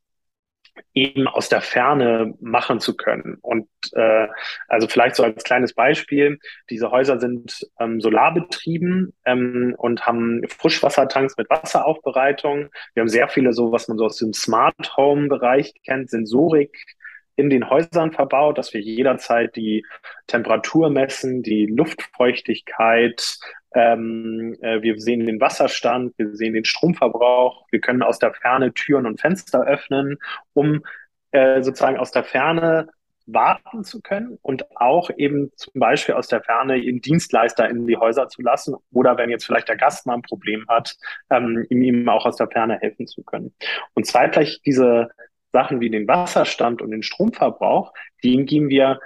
eben 0.94 1.28
aus 1.28 1.48
der 1.48 1.60
Ferne 1.60 2.34
machen 2.40 2.80
zu 2.80 2.96
können. 2.96 3.38
Und 3.40 3.68
äh, 3.92 4.28
also 4.68 4.88
vielleicht 4.88 5.16
so 5.16 5.22
als 5.24 5.44
kleines 5.44 5.74
Beispiel, 5.74 6.38
diese 6.70 6.90
Häuser 6.90 7.18
sind 7.18 7.66
ähm, 7.80 8.00
solarbetrieben 8.00 9.12
ähm, 9.24 9.74
und 9.76 10.06
haben 10.06 10.42
Frischwassertanks 10.48 11.36
mit 11.36 11.50
Wasseraufbereitung. 11.50 12.68
Wir 12.94 13.00
haben 13.00 13.08
sehr 13.08 13.28
viele 13.28 13.52
so, 13.52 13.72
was 13.72 13.88
man 13.88 13.98
so 13.98 14.06
aus 14.06 14.18
dem 14.18 14.32
Smart 14.32 14.96
Home 14.96 15.28
Bereich 15.28 15.74
kennt, 15.84 16.10
Sensorik 16.10 16.76
in 17.38 17.50
den 17.50 17.70
Häusern 17.70 18.10
verbaut, 18.10 18.58
dass 18.58 18.74
wir 18.74 18.80
jederzeit 18.80 19.54
die 19.54 19.86
Temperatur 20.26 20.90
messen, 20.90 21.42
die 21.42 21.66
Luftfeuchtigkeit, 21.66 23.38
ähm, 23.74 24.56
äh, 24.60 24.82
wir 24.82 24.98
sehen 24.98 25.24
den 25.24 25.40
Wasserstand, 25.40 26.14
wir 26.16 26.34
sehen 26.34 26.54
den 26.54 26.64
Stromverbrauch, 26.64 27.64
wir 27.70 27.80
können 27.80 28.02
aus 28.02 28.18
der 28.18 28.34
Ferne 28.34 28.74
Türen 28.74 29.06
und 29.06 29.20
Fenster 29.20 29.62
öffnen, 29.62 30.18
um 30.52 30.82
äh, 31.30 31.62
sozusagen 31.62 31.96
aus 31.96 32.10
der 32.10 32.24
Ferne 32.24 32.88
warten 33.26 33.84
zu 33.84 34.00
können 34.00 34.38
und 34.42 34.64
auch 34.76 35.10
eben 35.16 35.52
zum 35.54 35.74
Beispiel 35.74 36.14
aus 36.14 36.28
der 36.28 36.42
Ferne 36.42 36.78
eben 36.78 37.00
Dienstleister 37.00 37.68
in 37.68 37.86
die 37.86 37.98
Häuser 37.98 38.28
zu 38.28 38.42
lassen 38.42 38.74
oder 38.92 39.16
wenn 39.16 39.30
jetzt 39.30 39.44
vielleicht 39.44 39.68
der 39.68 39.76
Gast 39.76 40.06
mal 40.06 40.14
ein 40.14 40.22
Problem 40.22 40.64
hat, 40.66 40.96
ähm, 41.30 41.64
ihm, 41.68 42.08
auch 42.08 42.26
aus 42.26 42.36
der 42.36 42.48
Ferne 42.48 42.78
helfen 42.80 43.06
zu 43.06 43.22
können. 43.22 43.54
Und 43.94 44.06
zeitgleich 44.06 44.60
diese 44.64 45.10
Sachen 45.58 45.80
wie 45.80 45.90
den 45.90 46.06
Wasserstand 46.06 46.80
und 46.82 46.92
den 46.92 47.02
Stromverbrauch, 47.02 47.92
den 48.22 48.46
geben 48.46 48.68
wir 48.68 49.00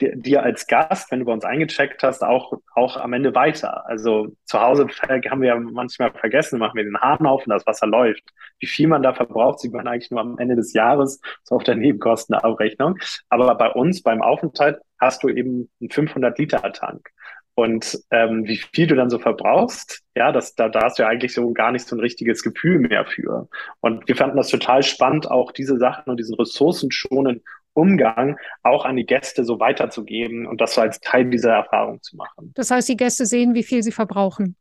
dir 0.00 0.42
als 0.42 0.66
Gast, 0.66 1.10
wenn 1.10 1.20
du 1.20 1.24
bei 1.24 1.32
uns 1.32 1.44
eingecheckt 1.44 2.02
hast, 2.02 2.22
auch, 2.22 2.52
auch 2.74 2.96
am 2.96 3.12
Ende 3.14 3.34
weiter. 3.34 3.86
Also 3.86 4.28
zu 4.44 4.60
Hause 4.60 4.86
haben 5.30 5.40
wir 5.40 5.56
manchmal 5.56 6.12
vergessen, 6.12 6.58
machen 6.58 6.76
wir 6.76 6.84
den 6.84 7.00
Hahn 7.00 7.24
auf 7.26 7.46
und 7.46 7.50
das 7.50 7.66
Wasser 7.66 7.86
läuft. 7.86 8.22
Wie 8.58 8.66
viel 8.66 8.88
man 8.88 9.02
da 9.02 9.14
verbraucht, 9.14 9.60
sieht 9.60 9.72
man 9.72 9.86
eigentlich 9.86 10.10
nur 10.10 10.20
am 10.20 10.36
Ende 10.38 10.56
des 10.56 10.74
Jahres, 10.74 11.20
so 11.42 11.54
auf 11.54 11.64
der 11.64 11.76
Nebenkostenabrechnung. 11.76 12.98
Aber 13.30 13.54
bei 13.54 13.70
uns, 13.70 14.02
beim 14.02 14.20
Aufenthalt, 14.20 14.78
hast 14.98 15.22
du 15.22 15.28
eben 15.28 15.70
einen 15.80 15.90
500 15.90 16.38
Liter 16.38 16.72
Tank. 16.72 17.08
Und 17.56 18.00
ähm, 18.10 18.46
wie 18.46 18.56
viel 18.56 18.88
du 18.88 18.96
dann 18.96 19.10
so 19.10 19.18
verbrauchst, 19.18 20.02
ja, 20.16 20.32
das, 20.32 20.54
da, 20.56 20.68
da 20.68 20.82
hast 20.82 20.98
du 20.98 21.04
ja 21.04 21.08
eigentlich 21.08 21.34
so 21.34 21.52
gar 21.52 21.70
nicht 21.70 21.86
so 21.86 21.94
ein 21.94 22.00
richtiges 22.00 22.42
Gefühl 22.42 22.80
mehr 22.80 23.04
für. 23.06 23.48
Und 23.80 24.08
wir 24.08 24.16
fanden 24.16 24.36
das 24.36 24.48
total 24.48 24.82
spannend, 24.82 25.30
auch 25.30 25.52
diese 25.52 25.78
Sachen 25.78 26.10
und 26.10 26.18
diesen 26.18 26.34
ressourcenschonenden 26.34 27.44
Umgang 27.74 28.38
auch 28.62 28.84
an 28.84 28.96
die 28.96 29.06
Gäste 29.06 29.44
so 29.44 29.60
weiterzugeben 29.60 30.46
und 30.46 30.60
das 30.60 30.74
so 30.74 30.80
als 30.80 31.00
Teil 31.00 31.30
dieser 31.30 31.52
Erfahrung 31.52 32.02
zu 32.02 32.16
machen. 32.16 32.52
Das 32.54 32.70
heißt, 32.70 32.88
die 32.88 32.96
Gäste 32.96 33.26
sehen, 33.26 33.54
wie 33.54 33.64
viel 33.64 33.82
sie 33.82 33.92
verbrauchen. 33.92 34.56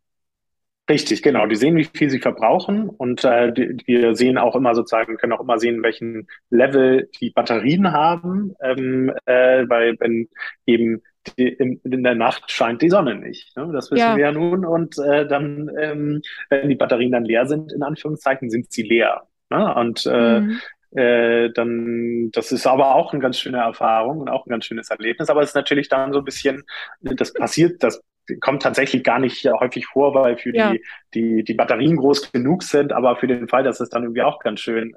Richtig, 0.90 1.24
genau. 1.24 1.46
Die 1.46 1.56
sehen, 1.56 1.78
wie 1.78 1.86
viel 1.86 2.10
sie 2.10 2.20
verbrauchen 2.20 2.90
und 2.90 3.24
äh, 3.24 3.54
die, 3.54 3.78
wir 3.86 4.16
sehen 4.16 4.38
auch 4.38 4.54
immer 4.54 4.76
sozusagen, 4.76 5.16
können 5.16 5.32
auch 5.32 5.40
immer 5.40 5.58
sehen, 5.58 5.82
welchen 5.82 6.28
Level 6.50 7.10
die 7.22 7.30
Batterien 7.30 7.94
haben, 7.94 8.54
ähm, 8.62 9.14
äh, 9.26 9.64
weil 9.70 9.96
wenn 10.02 10.28
eben 10.66 11.02
die, 11.38 11.48
in, 11.48 11.80
in, 11.84 12.04
der 12.04 12.16
Nacht 12.16 12.52
scheint 12.52 12.82
die 12.82 12.90
Sonne 12.90 13.16
nicht. 13.16 13.56
Ne? 13.58 13.70
Das 13.74 13.92
wissen 13.92 14.00
ja. 14.00 14.16
wir 14.16 14.26
ja 14.26 14.32
nun. 14.32 14.66
Und 14.66 14.98
äh, 14.98 15.28
dann, 15.28 15.72
ähm, 15.80 16.22
wenn 16.50 16.70
die 16.70 16.76
Batterien 16.76 17.12
dann 17.12 17.26
leer 17.26 17.46
sind, 17.46 17.72
in 17.72 17.84
Anführungszeichen, 17.84 18.50
sind 18.50 18.72
sie 18.72 18.84
leer. 18.84 19.24
Ne? 19.50 19.74
Und 19.76 20.06
äh, 20.06 20.40
mhm 20.42 20.60
äh, 20.96 21.50
dann, 21.52 22.30
das 22.32 22.52
ist 22.52 22.68
aber 22.68 22.96
auch 22.96 23.14
eine 23.14 23.22
ganz 23.22 23.40
schöne 23.40 23.58
Erfahrung 23.58 24.20
und 24.20 24.30
auch 24.30 24.46
ein 24.46 24.50
ganz 24.50 24.66
schönes 24.66 24.90
Erlebnis. 24.90 25.30
Aber 25.30 25.42
es 25.42 25.50
ist 25.50 25.56
natürlich 25.56 25.90
dann 25.90 26.14
so 26.14 26.20
ein 26.20 26.26
bisschen, 26.26 26.64
das 27.02 27.34
passiert, 27.34 27.84
das 27.84 28.02
kommt 28.40 28.62
tatsächlich 28.62 29.04
gar 29.04 29.20
nicht 29.20 29.46
häufig 29.46 29.86
vor, 29.88 30.14
weil 30.14 30.38
für 30.38 30.56
ja. 30.56 30.72
die, 30.72 30.84
die, 31.14 31.44
die 31.44 31.54
Batterien 31.54 31.98
groß 31.98 32.32
genug 32.32 32.64
sind, 32.64 32.94
aber 32.94 33.18
für 33.18 33.28
den 33.28 33.48
Fall, 33.48 33.64
dass 33.64 33.80
es 33.80 33.90
dann 33.90 34.04
irgendwie 34.04 34.22
auch 34.22 34.40
ganz 34.40 34.62
schön 34.62 34.96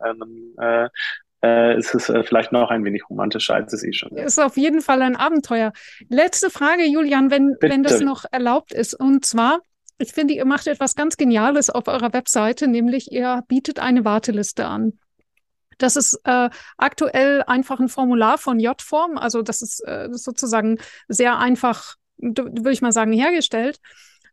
äh, 0.61 0.89
äh, 1.47 1.79
ist 1.79 1.95
es 1.95 2.09
äh, 2.09 2.23
vielleicht 2.23 2.53
noch 2.53 2.71
ein 2.71 2.85
wenig 2.85 3.09
romantischer, 3.09 3.55
als 3.55 3.73
es 3.73 3.83
eh 3.83 3.93
schon 3.93 4.17
ist. 4.17 4.25
Ist 4.27 4.39
auf 4.41 4.57
jeden 4.57 4.81
Fall 4.81 5.03
ein 5.03 5.17
Abenteuer. 5.17 5.73
Letzte 6.09 6.51
Frage, 6.51 6.85
Julian, 6.85 7.31
wenn, 7.31 7.57
wenn 7.61 7.83
das 7.83 8.01
noch 8.01 8.25
erlaubt 8.31 8.73
ist. 8.73 8.95
Und 8.95 9.25
zwar, 9.25 9.61
ich 9.99 10.13
finde, 10.13 10.35
ihr 10.35 10.45
macht 10.45 10.67
etwas 10.67 10.95
ganz 10.95 11.17
Geniales 11.17 11.71
auf 11.71 11.89
eurer 11.89 12.13
Webseite, 12.13 12.69
nämlich 12.69 13.13
ihr 13.13 13.43
bietet 13.49 13.79
eine 13.79 14.05
Warteliste 14.05 14.67
an. 14.67 14.99
Das 15.79 15.97
ist 15.97 16.19
äh, 16.25 16.49
aktuell 16.79 17.43
einfach 17.47 17.81
ein 17.81 17.89
Formular 17.89 18.39
von 18.39 18.59
J-Form, 18.59 19.19
also 19.19 19.43
das 19.43 19.61
ist, 19.61 19.81
äh, 19.87 20.09
sozusagen 20.11 20.79
sehr 21.09 21.39
einfach, 21.39 21.97
würde 22.17 22.73
ich 22.73 22.81
mal 22.81 22.93
sagen, 22.93 23.13
hergestellt. 23.13 23.79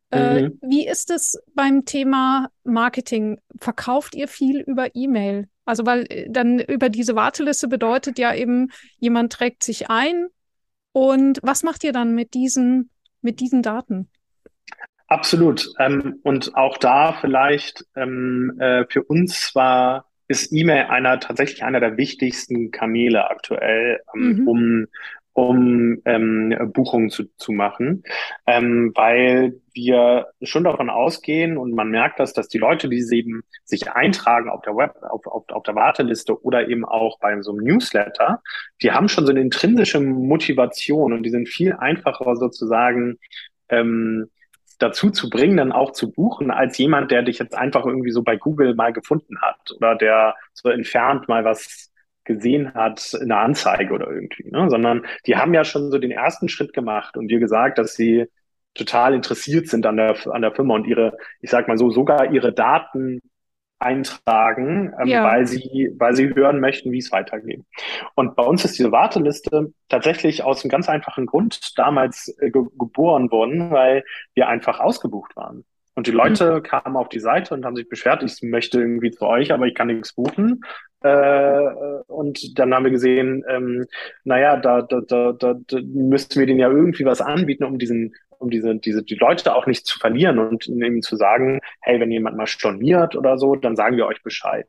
Äh, 0.10 0.44
mhm. 0.44 0.60
Wie 0.62 0.88
ist 0.88 1.12
es 1.12 1.38
beim 1.54 1.84
Thema 1.86 2.50
Marketing? 2.64 3.40
Verkauft 3.60 4.16
ihr 4.16 4.28
viel 4.28 4.62
über 4.62 4.96
E-Mail? 4.96 5.50
Also, 5.66 5.86
weil 5.86 6.06
äh, 6.10 6.28
dann 6.30 6.60
über 6.60 6.90
diese 6.90 7.16
Warteliste 7.16 7.68
bedeutet 7.68 8.20
ja 8.20 8.34
eben, 8.34 8.72
jemand 8.98 9.34
trägt 9.34 9.64
sich 9.64 9.90
ein. 9.90 10.28
Und 10.92 11.40
was 11.42 11.64
macht 11.64 11.84
ihr 11.84 11.92
dann 11.92 12.14
mit 12.14 12.34
diesen, 12.34 12.90
mit 13.22 13.40
diesen 13.40 13.64
Daten? 13.64 14.10
Absolut. 15.08 15.68
Ähm, 15.80 16.20
und 16.24 16.56
auch 16.56 16.78
da 16.78 17.14
vielleicht 17.14 17.86
ähm, 17.96 18.58
äh, 18.60 18.86
für 18.90 19.04
uns 19.04 19.54
war 19.56 20.10
ist 20.28 20.52
E-Mail 20.52 20.86
einer 20.86 21.20
tatsächlich 21.20 21.64
einer 21.64 21.80
der 21.80 21.98
wichtigsten 21.98 22.72
Kanäle 22.72 23.30
aktuell, 23.30 24.02
ähm, 24.16 24.38
mhm. 24.38 24.48
um 24.48 24.88
um 25.34 26.00
ähm, 26.06 26.56
Buchungen 26.74 27.10
zu, 27.10 27.26
zu 27.38 27.52
machen, 27.52 28.04
ähm, 28.46 28.92
weil 28.96 29.60
wir 29.74 30.28
schon 30.44 30.64
davon 30.64 30.92
ausgehen 30.92 31.58
und 31.58 31.74
man 31.74 31.90
merkt 31.90 32.20
das, 32.20 32.34
dass 32.34 32.48
die 32.48 32.60
Leute, 32.60 32.88
die 32.88 33.04
eben 33.12 33.42
sich 33.64 33.92
eintragen 33.92 34.50
auf 34.50 34.62
der 34.62 34.76
Web, 34.76 34.96
auf, 35.02 35.26
auf, 35.26 35.46
auf 35.50 35.64
der 35.64 35.76
Warteliste 35.76 36.40
oder 36.44 36.70
eben 36.70 36.86
auch 36.86 37.18
bei 37.20 37.42
so 37.42 37.52
einem 37.52 37.64
Newsletter, 37.64 38.42
die 38.82 38.92
haben 38.92 39.10
schon 39.10 39.26
so 39.26 39.32
eine 39.32 39.42
intrinsische 39.42 40.00
Motivation 40.00 41.14
und 41.14 41.24
die 41.24 41.32
sind 41.32 41.50
viel 41.50 41.74
einfacher 41.74 42.36
sozusagen 42.36 43.18
ähm, 43.70 44.30
dazu 44.78 45.10
zu 45.10 45.30
bringen, 45.30 45.58
dann 45.58 45.72
auch 45.72 45.94
zu 45.94 46.12
buchen, 46.12 46.52
als 46.52 46.78
jemand, 46.78 47.10
der 47.10 47.24
dich 47.24 47.40
jetzt 47.40 47.56
einfach 47.56 47.86
irgendwie 47.86 48.12
so 48.12 48.22
bei 48.22 48.36
Google 48.36 48.76
mal 48.76 48.94
gefunden 48.94 49.42
hat 49.42 49.72
oder 49.78 49.96
der 49.96 50.36
so 50.54 50.70
entfernt 50.70 51.28
mal 51.28 51.44
was 51.44 51.93
gesehen 52.26 52.74
hat 52.74 53.14
in 53.14 53.32
einer 53.32 53.42
Anzeige 53.42 53.94
oder 53.94 54.10
irgendwie, 54.10 54.50
ne? 54.50 54.70
sondern 54.70 55.06
die 55.26 55.36
haben 55.36 55.54
ja 55.54 55.64
schon 55.64 55.92
so 55.92 55.98
den 55.98 56.12
ersten 56.12 56.50
Schritt 56.50 56.74
gemacht 56.74 57.18
und 57.18 57.28
dir 57.28 57.40
gesagt, 57.40 57.78
dass 57.78 57.96
sie 57.96 58.26
total 58.74 59.14
interessiert 59.14 59.68
sind 59.68 59.86
an 59.86 59.98
der, 59.98 60.16
an 60.32 60.42
der 60.42 60.54
Firma 60.54 60.76
und 60.76 60.88
ihre, 60.88 61.18
ich 61.42 61.50
sag 61.50 61.68
mal 61.68 61.78
so, 61.78 61.90
sogar 61.90 62.32
ihre 62.32 62.54
Daten 62.54 63.22
eintragen, 63.84 64.94
ähm, 65.00 65.08
ja. 65.08 65.24
weil 65.24 65.46
sie, 65.46 65.94
weil 65.98 66.16
sie 66.16 66.34
hören 66.34 66.60
möchten, 66.60 66.92
wie 66.92 67.00
es 67.00 67.12
weitergeht. 67.12 67.64
Und 68.16 68.36
bei 68.36 68.44
uns 68.44 68.64
ist 68.64 68.80
diese 68.80 68.92
Warteliste 68.92 69.74
tatsächlich 69.90 70.44
aus 70.44 70.64
einem 70.64 70.72
ganz 70.72 70.88
einfachen 70.88 71.26
Grund 71.26 71.78
damals 71.78 72.34
äh, 72.40 72.50
ge 72.50 72.64
geboren 72.80 73.30
worden, 73.30 73.72
weil 73.72 74.06
wir 74.36 74.48
einfach 74.48 74.80
ausgebucht 74.80 75.36
waren. 75.36 75.66
Und 75.96 76.08
die 76.08 76.12
Leute 76.12 76.56
mhm. 76.56 76.64
kamen 76.64 76.96
auf 76.96 77.10
die 77.10 77.20
Seite 77.20 77.54
und 77.54 77.66
haben 77.66 77.76
sich 77.76 77.88
beschwert, 77.88 78.24
ich 78.24 78.42
möchte 78.42 78.80
irgendwie 78.80 79.12
zu 79.12 79.26
euch, 79.26 79.52
aber 79.52 79.68
ich 79.68 79.76
kann 79.76 79.88
nichts 79.88 80.14
buchen. 80.14 80.62
Äh, 81.04 81.70
und 82.08 82.58
dann 82.58 82.74
haben 82.74 82.86
wir 82.86 82.92
gesehen, 82.92 83.44
ähm, 83.48 83.86
naja, 84.24 84.58
da, 84.58 84.82
da, 84.82 85.02
da, 85.02 85.34
da, 85.34 85.56
da 85.68 85.78
müssten 85.84 86.40
wir 86.40 86.48
denen 86.48 86.60
ja 86.60 86.70
irgendwie 86.70 87.06
was 87.06 87.22
anbieten, 87.22 87.66
um 87.66 87.78
diesen 87.78 88.14
um 88.40 88.50
diese, 88.50 88.76
diese, 88.76 89.04
die 89.04 89.16
Leute 89.16 89.56
auch 89.56 89.68
nicht 89.68 89.86
zu 89.86 89.98
verlieren 90.00 90.38
und 90.38 90.68
eben 90.68 91.02
zu 91.02 91.16
sagen, 91.16 91.62
hey, 91.82 92.00
wenn 92.00 92.12
jemand 92.12 92.36
mal 92.36 92.46
storniert 92.46 93.16
oder 93.16 93.38
so, 93.38 93.56
dann 93.56 93.78
sagen 93.78 93.96
wir 93.96 94.06
euch 94.06 94.22
Bescheid. 94.22 94.68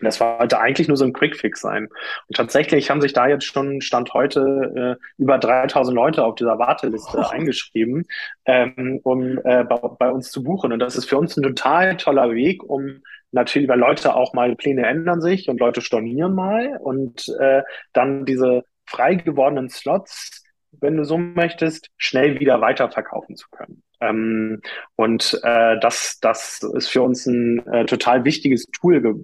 Das 0.00 0.18
sollte 0.18 0.60
eigentlich 0.60 0.86
nur 0.86 0.96
so 0.96 1.04
ein 1.04 1.12
Quickfix 1.12 1.60
sein. 1.60 1.88
Und 2.28 2.36
tatsächlich 2.36 2.88
haben 2.88 3.00
sich 3.00 3.12
da 3.12 3.26
jetzt 3.26 3.46
schon 3.46 3.80
Stand 3.80 4.14
heute 4.14 4.98
äh, 5.00 5.04
über 5.20 5.38
3000 5.38 5.94
Leute 5.94 6.24
auf 6.24 6.36
dieser 6.36 6.58
Warteliste 6.58 7.18
oh. 7.18 7.26
eingeschrieben, 7.28 8.06
ähm, 8.44 9.00
um 9.02 9.38
äh, 9.38 9.64
bei, 9.64 9.76
bei, 9.98 10.10
uns 10.10 10.30
zu 10.30 10.44
buchen. 10.44 10.72
Und 10.72 10.78
das 10.78 10.96
ist 10.96 11.06
für 11.06 11.18
uns 11.18 11.36
ein 11.36 11.42
total 11.42 11.96
toller 11.96 12.32
Weg, 12.32 12.62
um 12.62 13.02
natürlich, 13.32 13.68
weil 13.68 13.78
Leute 13.78 14.14
auch 14.14 14.34
mal 14.34 14.54
Pläne 14.56 14.86
ändern 14.86 15.20
sich 15.20 15.48
und 15.48 15.60
Leute 15.60 15.80
stornieren 15.80 16.34
mal 16.34 16.78
und 16.78 17.28
äh, 17.40 17.62
dann 17.92 18.24
diese 18.24 18.64
frei 18.86 19.16
gewordenen 19.16 19.68
Slots 19.68 20.44
wenn 20.80 20.96
du 20.96 21.04
so 21.04 21.18
möchtest, 21.18 21.90
schnell 21.96 22.40
wieder 22.40 22.60
weiterverkaufen 22.60 23.36
zu 23.36 23.48
können. 23.50 23.82
Ähm, 24.00 24.60
und 24.96 25.38
äh, 25.42 25.78
das, 25.80 26.18
das 26.20 26.62
ist 26.74 26.88
für 26.88 27.02
uns 27.02 27.26
ein 27.26 27.66
äh, 27.66 27.84
total 27.86 28.24
wichtiges 28.24 28.66
Tool 28.66 29.00
ge 29.00 29.14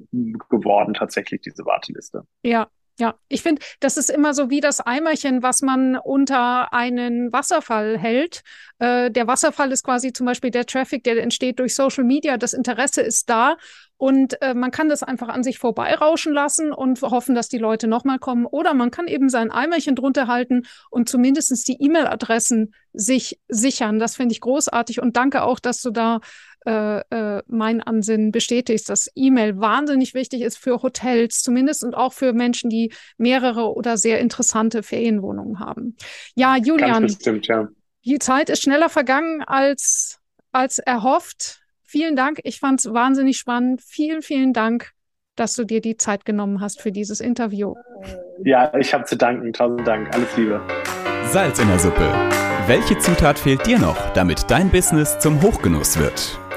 geworden, 0.48 0.94
tatsächlich, 0.94 1.42
diese 1.42 1.64
Warteliste. 1.64 2.22
Ja, 2.42 2.68
ja, 2.98 3.14
ich 3.28 3.42
finde, 3.42 3.60
das 3.80 3.96
ist 3.96 4.08
immer 4.08 4.34
so 4.34 4.50
wie 4.50 4.60
das 4.60 4.80
Eimerchen, 4.80 5.42
was 5.42 5.62
man 5.62 5.96
unter 5.96 6.72
einen 6.72 7.32
Wasserfall 7.32 7.98
hält. 7.98 8.42
Äh, 8.78 9.10
der 9.10 9.26
Wasserfall 9.26 9.72
ist 9.72 9.82
quasi 9.82 10.12
zum 10.12 10.26
Beispiel 10.26 10.50
der 10.50 10.66
Traffic, 10.66 11.02
der 11.02 11.20
entsteht 11.20 11.58
durch 11.58 11.74
Social 11.74 12.04
Media. 12.04 12.36
Das 12.36 12.52
Interesse 12.52 13.02
ist 13.02 13.28
da 13.28 13.56
und 13.96 14.40
äh, 14.42 14.54
man 14.54 14.70
kann 14.70 14.88
das 14.88 15.02
einfach 15.02 15.28
an 15.28 15.42
sich 15.42 15.58
vorbeirauschen 15.58 16.32
lassen 16.32 16.72
und 16.72 17.00
hoffen, 17.02 17.34
dass 17.34 17.48
die 17.48 17.58
Leute 17.58 17.86
nochmal 17.86 18.18
kommen. 18.18 18.46
Oder 18.46 18.74
man 18.74 18.90
kann 18.90 19.08
eben 19.08 19.28
sein 19.28 19.50
Eimerchen 19.50 19.96
drunter 19.96 20.26
halten 20.26 20.62
und 20.90 21.08
zumindest 21.08 21.66
die 21.66 21.80
E-Mail-Adressen 21.80 22.74
sich 22.92 23.40
sichern. 23.48 23.98
Das 23.98 24.16
finde 24.16 24.32
ich 24.32 24.40
großartig 24.40 25.00
und 25.00 25.16
danke 25.16 25.42
auch, 25.42 25.58
dass 25.58 25.80
du 25.80 25.90
da 25.90 26.20
äh, 26.66 27.00
äh, 27.10 27.42
mein 27.46 27.82
Ansinnen 27.82 28.32
bestätigst, 28.32 28.88
dass 28.88 29.10
E-Mail 29.14 29.58
wahnsinnig 29.60 30.14
wichtig 30.14 30.40
ist 30.40 30.56
für 30.56 30.82
Hotels 30.82 31.42
zumindest 31.42 31.84
und 31.84 31.94
auch 31.94 32.12
für 32.12 32.32
Menschen, 32.32 32.70
die 32.70 32.92
mehrere 33.18 33.74
oder 33.74 33.96
sehr 33.96 34.20
interessante 34.20 34.82
Ferienwohnungen 34.82 35.60
haben. 35.60 35.96
Ja, 36.34 36.56
Julian, 36.56 37.02
bestimmt, 37.02 37.46
ja. 37.48 37.68
die 38.04 38.18
Zeit 38.18 38.48
ist 38.48 38.62
schneller 38.62 38.88
vergangen 38.88 39.42
als, 39.42 40.20
als 40.52 40.78
erhofft. 40.78 41.60
Vielen 41.82 42.16
Dank. 42.16 42.40
Ich 42.44 42.60
fand 42.60 42.80
es 42.80 42.92
wahnsinnig 42.92 43.36
spannend. 43.36 43.82
Vielen, 43.86 44.22
vielen 44.22 44.52
Dank, 44.52 44.92
dass 45.36 45.54
du 45.54 45.64
dir 45.64 45.82
die 45.82 45.96
Zeit 45.96 46.24
genommen 46.24 46.60
hast 46.60 46.80
für 46.80 46.92
dieses 46.92 47.20
Interview. 47.20 47.74
Ja, 48.42 48.74
ich 48.78 48.94
habe 48.94 49.04
zu 49.04 49.16
danken. 49.16 49.52
Tausend 49.52 49.86
Dank. 49.86 50.12
Alles 50.14 50.34
Liebe. 50.36 50.60
Salz 51.26 51.58
in 51.58 51.68
der 51.68 51.78
Suppe. 51.78 52.10
Welche 52.66 52.96
Zutat 52.98 53.38
fehlt 53.38 53.66
dir 53.66 53.78
noch, 53.78 53.98
damit 54.14 54.50
dein 54.50 54.70
Business 54.70 55.18
zum 55.18 55.42
Hochgenuss 55.42 55.98
wird? 55.98 56.40